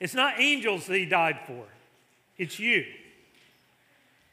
It's 0.00 0.14
not 0.14 0.38
angels 0.38 0.86
that 0.86 0.98
he 0.98 1.06
died 1.06 1.38
for, 1.46 1.64
it's 2.36 2.58
you. 2.58 2.84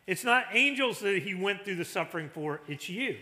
It's 0.07 0.23
not 0.23 0.45
angels 0.51 0.99
that 0.99 1.23
he 1.23 1.33
went 1.33 1.63
through 1.63 1.75
the 1.75 1.85
suffering 1.85 2.29
for, 2.29 2.61
it's 2.67 2.89
you. 2.89 3.17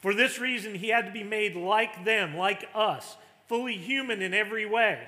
For 0.00 0.14
this 0.14 0.38
reason, 0.38 0.74
he 0.74 0.90
had 0.90 1.06
to 1.06 1.12
be 1.12 1.24
made 1.24 1.56
like 1.56 2.04
them, 2.04 2.36
like 2.36 2.68
us, 2.74 3.16
fully 3.48 3.76
human 3.76 4.22
in 4.22 4.34
every 4.34 4.66
way, 4.66 5.00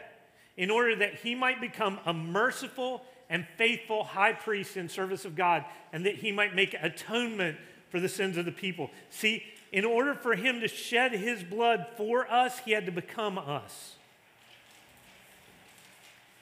in 0.57 0.71
order 0.71 0.97
that 0.97 1.17
he 1.17 1.35
might 1.35 1.61
become 1.61 2.01
a 2.07 2.15
merciful 2.15 3.03
and 3.29 3.47
faithful 3.59 4.05
high 4.05 4.33
priest 4.33 4.77
in 4.77 4.89
service 4.89 5.25
of 5.25 5.37
God, 5.37 5.65
and 5.93 6.07
that 6.07 6.17
he 6.17 6.33
might 6.33 6.55
make 6.55 6.75
atonement 6.81 7.59
for 7.91 8.01
the 8.01 8.09
sins 8.09 8.37
of 8.37 8.47
the 8.47 8.53
people. 8.53 8.91
See, 9.11 9.43
in 9.71 9.85
order 9.85 10.15
for 10.15 10.35
him 10.35 10.61
to 10.61 10.69
shed 10.69 11.13
his 11.13 11.43
blood 11.43 11.87
for 11.97 12.31
us, 12.31 12.61
he 12.61 12.73
had 12.73 12.87
to 12.87 12.93
become 12.93 13.37
us. 13.37 13.96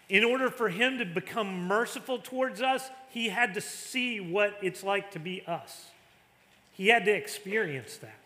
In 0.08 0.24
order 0.24 0.50
for 0.50 0.68
him 0.68 0.98
to 0.98 1.04
become 1.04 1.66
merciful 1.66 2.18
towards 2.18 2.60
us, 2.60 2.90
he 3.10 3.28
had 3.28 3.54
to 3.54 3.60
see 3.60 4.20
what 4.20 4.58
it's 4.62 4.82
like 4.82 5.12
to 5.12 5.18
be 5.18 5.42
us. 5.46 5.86
He 6.72 6.88
had 6.88 7.04
to 7.06 7.12
experience 7.12 7.96
that. 7.98 8.18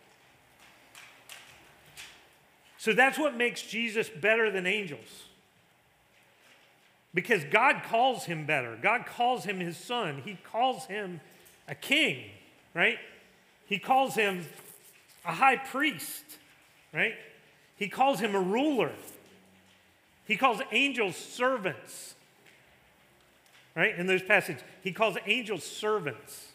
So 2.78 2.92
that's 2.92 3.18
what 3.18 3.36
makes 3.36 3.62
Jesus 3.62 4.08
better 4.08 4.50
than 4.50 4.66
angels. 4.66 5.24
Because 7.14 7.44
God 7.44 7.82
calls 7.84 8.24
him 8.24 8.46
better. 8.46 8.78
God 8.80 9.06
calls 9.06 9.44
him 9.44 9.60
his 9.60 9.76
son. 9.76 10.22
He 10.24 10.38
calls 10.44 10.86
him 10.86 11.20
a 11.66 11.74
king 11.74 12.30
right? 12.78 12.98
He 13.66 13.78
calls 13.78 14.14
him 14.14 14.46
a 15.24 15.32
high 15.32 15.56
priest, 15.56 16.24
right? 16.92 17.14
He 17.76 17.88
calls 17.88 18.20
him 18.20 18.34
a 18.34 18.40
ruler. 18.40 18.92
He 20.28 20.36
calls 20.36 20.60
angels 20.70 21.16
servants, 21.16 22.14
right? 23.74 23.98
In 23.98 24.06
those 24.06 24.22
passages, 24.22 24.62
he 24.82 24.92
calls 24.92 25.16
angels 25.26 25.64
servants. 25.64 26.48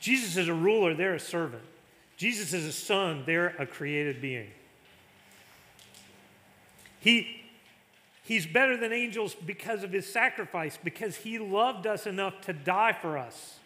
Jesus 0.00 0.38
is 0.38 0.48
a 0.48 0.54
ruler, 0.54 0.94
they're 0.94 1.14
a 1.14 1.20
servant. 1.20 1.62
Jesus 2.16 2.54
is 2.54 2.64
a 2.64 2.72
son, 2.72 3.22
they're 3.26 3.54
a 3.58 3.66
created 3.66 4.22
being. 4.22 4.50
He, 7.00 7.42
he's 8.22 8.46
better 8.46 8.78
than 8.78 8.90
angels 8.90 9.34
because 9.34 9.82
of 9.82 9.92
his 9.92 10.10
sacrifice, 10.10 10.78
because 10.82 11.16
he 11.16 11.38
loved 11.38 11.86
us 11.86 12.06
enough 12.06 12.40
to 12.42 12.54
die 12.54 12.96
for 12.98 13.18
us. 13.18 13.58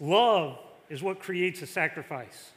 Love 0.00 0.58
is 0.90 1.04
what 1.04 1.20
creates 1.20 1.62
a 1.62 1.66
sacrifice. 1.68 2.50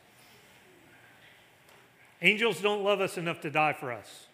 Angels 2.21 2.61
don't 2.61 2.83
love 2.83 3.01
us 3.01 3.17
enough 3.17 3.41
to 3.41 3.49
die 3.49 3.73
for 3.73 3.91
us. 3.91 4.27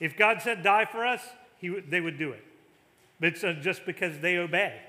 If 0.00 0.16
God 0.16 0.40
said 0.42 0.62
die 0.62 0.84
for 0.84 1.04
us, 1.06 1.22
he, 1.58 1.68
they 1.68 2.00
would 2.00 2.18
do 2.18 2.30
it. 2.32 2.44
But 3.20 3.30
it's 3.30 3.40
just 3.64 3.84
because 3.84 4.18
they 4.20 4.36
obey. 4.36 4.80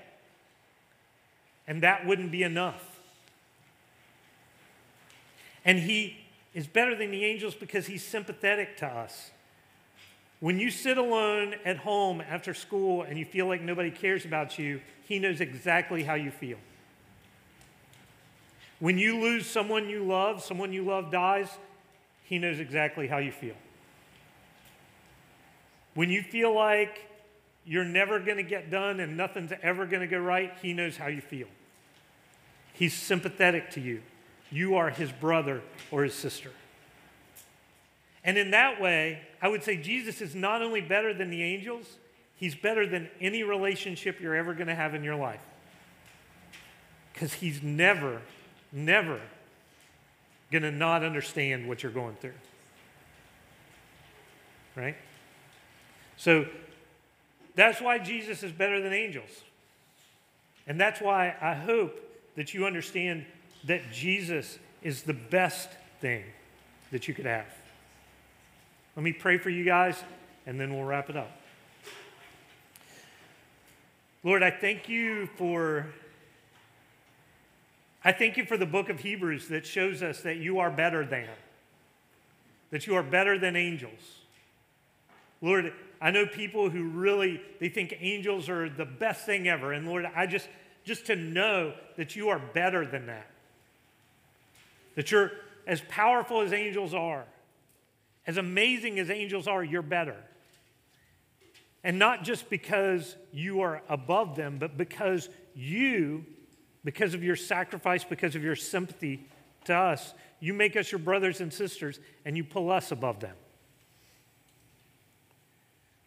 And 1.66 1.82
that 1.82 2.06
wouldn't 2.06 2.30
be 2.30 2.42
enough. 2.42 3.00
And 5.64 5.78
he 5.78 6.18
is 6.54 6.66
better 6.66 6.96
than 6.96 7.10
the 7.10 7.24
angels 7.24 7.54
because 7.54 7.86
he's 7.86 8.04
sympathetic 8.04 8.76
to 8.78 8.86
us. 8.86 9.30
When 10.40 10.58
you 10.58 10.70
sit 10.70 10.96
alone 10.96 11.54
at 11.64 11.78
home 11.78 12.22
after 12.22 12.54
school 12.54 13.02
and 13.02 13.18
you 13.18 13.24
feel 13.24 13.46
like 13.46 13.60
nobody 13.60 13.90
cares 13.90 14.24
about 14.24 14.58
you, 14.58 14.80
he 15.06 15.18
knows 15.18 15.40
exactly 15.40 16.02
how 16.02 16.14
you 16.14 16.30
feel. 16.30 16.58
When 18.78 18.96
you 18.96 19.20
lose 19.20 19.46
someone 19.46 19.90
you 19.90 20.02
love, 20.02 20.42
someone 20.42 20.72
you 20.72 20.82
love 20.82 21.12
dies, 21.12 21.50
He 22.30 22.38
knows 22.38 22.60
exactly 22.60 23.08
how 23.08 23.18
you 23.18 23.32
feel. 23.32 23.56
When 25.94 26.10
you 26.10 26.22
feel 26.22 26.54
like 26.54 27.04
you're 27.64 27.84
never 27.84 28.20
going 28.20 28.36
to 28.36 28.44
get 28.44 28.70
done 28.70 29.00
and 29.00 29.16
nothing's 29.16 29.52
ever 29.64 29.84
going 29.84 30.02
to 30.02 30.06
go 30.06 30.20
right, 30.20 30.52
He 30.62 30.72
knows 30.72 30.96
how 30.96 31.08
you 31.08 31.20
feel. 31.20 31.48
He's 32.72 32.94
sympathetic 32.94 33.70
to 33.72 33.80
you. 33.80 34.02
You 34.48 34.76
are 34.76 34.90
His 34.90 35.10
brother 35.10 35.60
or 35.90 36.04
His 36.04 36.14
sister. 36.14 36.52
And 38.22 38.38
in 38.38 38.52
that 38.52 38.80
way, 38.80 39.22
I 39.42 39.48
would 39.48 39.64
say 39.64 39.76
Jesus 39.76 40.20
is 40.20 40.36
not 40.36 40.62
only 40.62 40.80
better 40.80 41.12
than 41.12 41.30
the 41.30 41.42
angels, 41.42 41.96
He's 42.36 42.54
better 42.54 42.86
than 42.86 43.10
any 43.20 43.42
relationship 43.42 44.20
you're 44.20 44.36
ever 44.36 44.54
going 44.54 44.68
to 44.68 44.74
have 44.76 44.94
in 44.94 45.02
your 45.02 45.16
life. 45.16 45.42
Because 47.12 47.32
He's 47.32 47.60
never, 47.60 48.22
never 48.70 49.20
going 50.50 50.62
to 50.62 50.70
not 50.70 51.04
understand 51.04 51.68
what 51.68 51.82
you're 51.82 51.92
going 51.92 52.16
through. 52.16 52.32
Right? 54.76 54.96
So 56.16 56.46
that's 57.54 57.80
why 57.80 57.98
Jesus 57.98 58.42
is 58.42 58.52
better 58.52 58.80
than 58.80 58.92
angels. 58.92 59.30
And 60.66 60.80
that's 60.80 61.00
why 61.00 61.34
I 61.40 61.54
hope 61.54 61.98
that 62.36 62.54
you 62.54 62.66
understand 62.66 63.24
that 63.64 63.92
Jesus 63.92 64.58
is 64.82 65.02
the 65.02 65.14
best 65.14 65.68
thing 66.00 66.24
that 66.90 67.08
you 67.08 67.14
could 67.14 67.26
have. 67.26 67.46
Let 68.96 69.02
me 69.02 69.12
pray 69.12 69.38
for 69.38 69.50
you 69.50 69.64
guys, 69.64 70.02
and 70.46 70.58
then 70.58 70.74
we'll 70.74 70.84
wrap 70.84 71.10
it 71.10 71.16
up. 71.16 71.30
Lord, 74.22 74.42
I 74.42 74.50
thank 74.50 74.88
you 74.88 75.26
for 75.36 75.86
I 78.02 78.12
thank 78.12 78.36
you 78.36 78.46
for 78.46 78.56
the 78.56 78.66
book 78.66 78.88
of 78.88 79.00
Hebrews 79.00 79.48
that 79.48 79.66
shows 79.66 80.02
us 80.02 80.22
that 80.22 80.38
you 80.38 80.58
are 80.58 80.70
better 80.70 81.04
than, 81.04 81.28
that 82.70 82.86
you 82.86 82.94
are 82.94 83.02
better 83.02 83.38
than 83.38 83.56
angels. 83.56 84.00
Lord, 85.42 85.72
I 86.00 86.10
know 86.10 86.26
people 86.26 86.70
who 86.70 86.84
really 86.84 87.42
they 87.60 87.68
think 87.68 87.94
angels 88.00 88.48
are 88.48 88.68
the 88.70 88.86
best 88.86 89.26
thing 89.26 89.48
ever. 89.48 89.72
And 89.72 89.86
Lord, 89.86 90.06
I 90.14 90.26
just 90.26 90.48
just 90.84 91.06
to 91.06 91.16
know 91.16 91.74
that 91.96 92.16
you 92.16 92.30
are 92.30 92.38
better 92.38 92.86
than 92.86 93.06
that. 93.06 93.26
That 94.94 95.10
you're 95.10 95.32
as 95.66 95.82
powerful 95.88 96.40
as 96.40 96.52
angels 96.52 96.94
are, 96.94 97.24
as 98.26 98.38
amazing 98.38 98.98
as 98.98 99.10
angels 99.10 99.46
are, 99.46 99.62
you're 99.62 99.82
better. 99.82 100.16
And 101.84 101.98
not 101.98 102.24
just 102.24 102.50
because 102.50 103.16
you 103.32 103.60
are 103.60 103.82
above 103.88 104.36
them, 104.36 104.58
but 104.58 104.76
because 104.76 105.28
you 105.54 106.24
because 106.84 107.14
of 107.14 107.22
your 107.22 107.36
sacrifice, 107.36 108.04
because 108.04 108.34
of 108.34 108.42
your 108.42 108.56
sympathy 108.56 109.26
to 109.64 109.74
us, 109.74 110.14
you 110.40 110.54
make 110.54 110.76
us 110.76 110.90
your 110.90 110.98
brothers 110.98 111.40
and 111.40 111.52
sisters 111.52 112.00
and 112.24 112.36
you 112.36 112.44
pull 112.44 112.70
us 112.70 112.90
above 112.92 113.20
them. 113.20 113.36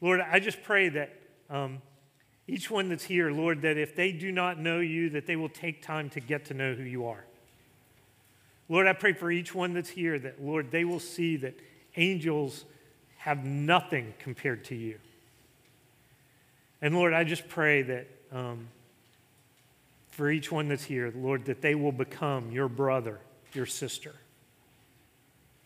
Lord, 0.02 0.20
I 0.20 0.40
just 0.40 0.64
pray 0.64 0.90
that 0.90 1.14
um, 1.50 1.82
each 2.48 2.70
one 2.70 2.90
that's 2.90 3.04
here, 3.04 3.32
Lord, 3.32 3.62
that 3.62 3.78
if 3.78 3.96
they 3.96 4.12
do 4.12 4.32
not 4.32 4.60
know 4.60 4.80
you, 4.80 5.12
that 5.12 5.28
they 5.28 5.36
will 5.36 5.50
take 5.50 5.82
time 5.82 6.10
to 6.12 6.20
get 6.20 6.46
to 6.46 6.54
know 6.54 6.74
who 6.74 6.84
you 6.84 7.06
are. 7.06 7.24
Lord, 8.68 8.88
I 8.88 8.94
pray 8.94 9.14
for 9.14 9.32
each 9.32 9.54
one 9.54 9.74
that's 9.74 9.90
here 9.90 10.18
that, 10.20 10.44
Lord, 10.44 10.72
they 10.72 10.84
will 10.84 11.00
see 11.00 11.38
that 11.38 11.54
angels 11.96 12.66
have 13.18 13.46
nothing 13.46 14.14
compared 14.20 14.66
to 14.66 14.76
you. 14.76 14.98
And 16.82 16.96
Lord, 16.96 17.14
I 17.14 17.24
just 17.24 17.48
pray 17.48 17.84
that. 17.84 18.08
Um, 18.32 18.68
for 20.14 20.30
each 20.30 20.52
one 20.52 20.68
that's 20.68 20.84
here, 20.84 21.12
Lord, 21.16 21.46
that 21.46 21.62
they 21.62 21.74
will 21.74 21.92
become 21.92 22.52
your 22.52 22.68
brother, 22.68 23.20
your 23.54 23.66
sister, 23.66 24.14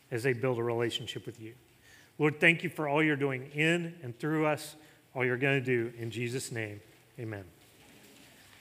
as 0.10 0.24
they 0.24 0.32
build 0.32 0.58
a 0.58 0.64
relationship 0.64 1.26
with 1.26 1.42
you. 1.42 1.54
Lord, 2.18 2.40
thank 2.40 2.64
you 2.64 2.70
for 2.70 2.88
all 2.88 3.04
you're 3.04 3.18
doing 3.18 3.52
in 3.54 3.94
and 4.04 4.18
through 4.18 4.46
us, 4.46 4.76
all 5.14 5.26
you're 5.26 5.38
going 5.38 5.60
to 5.60 5.66
do. 5.66 5.94
In 6.00 6.12
Jesus' 6.12 6.52
name, 6.52 6.80
amen. 7.20 7.44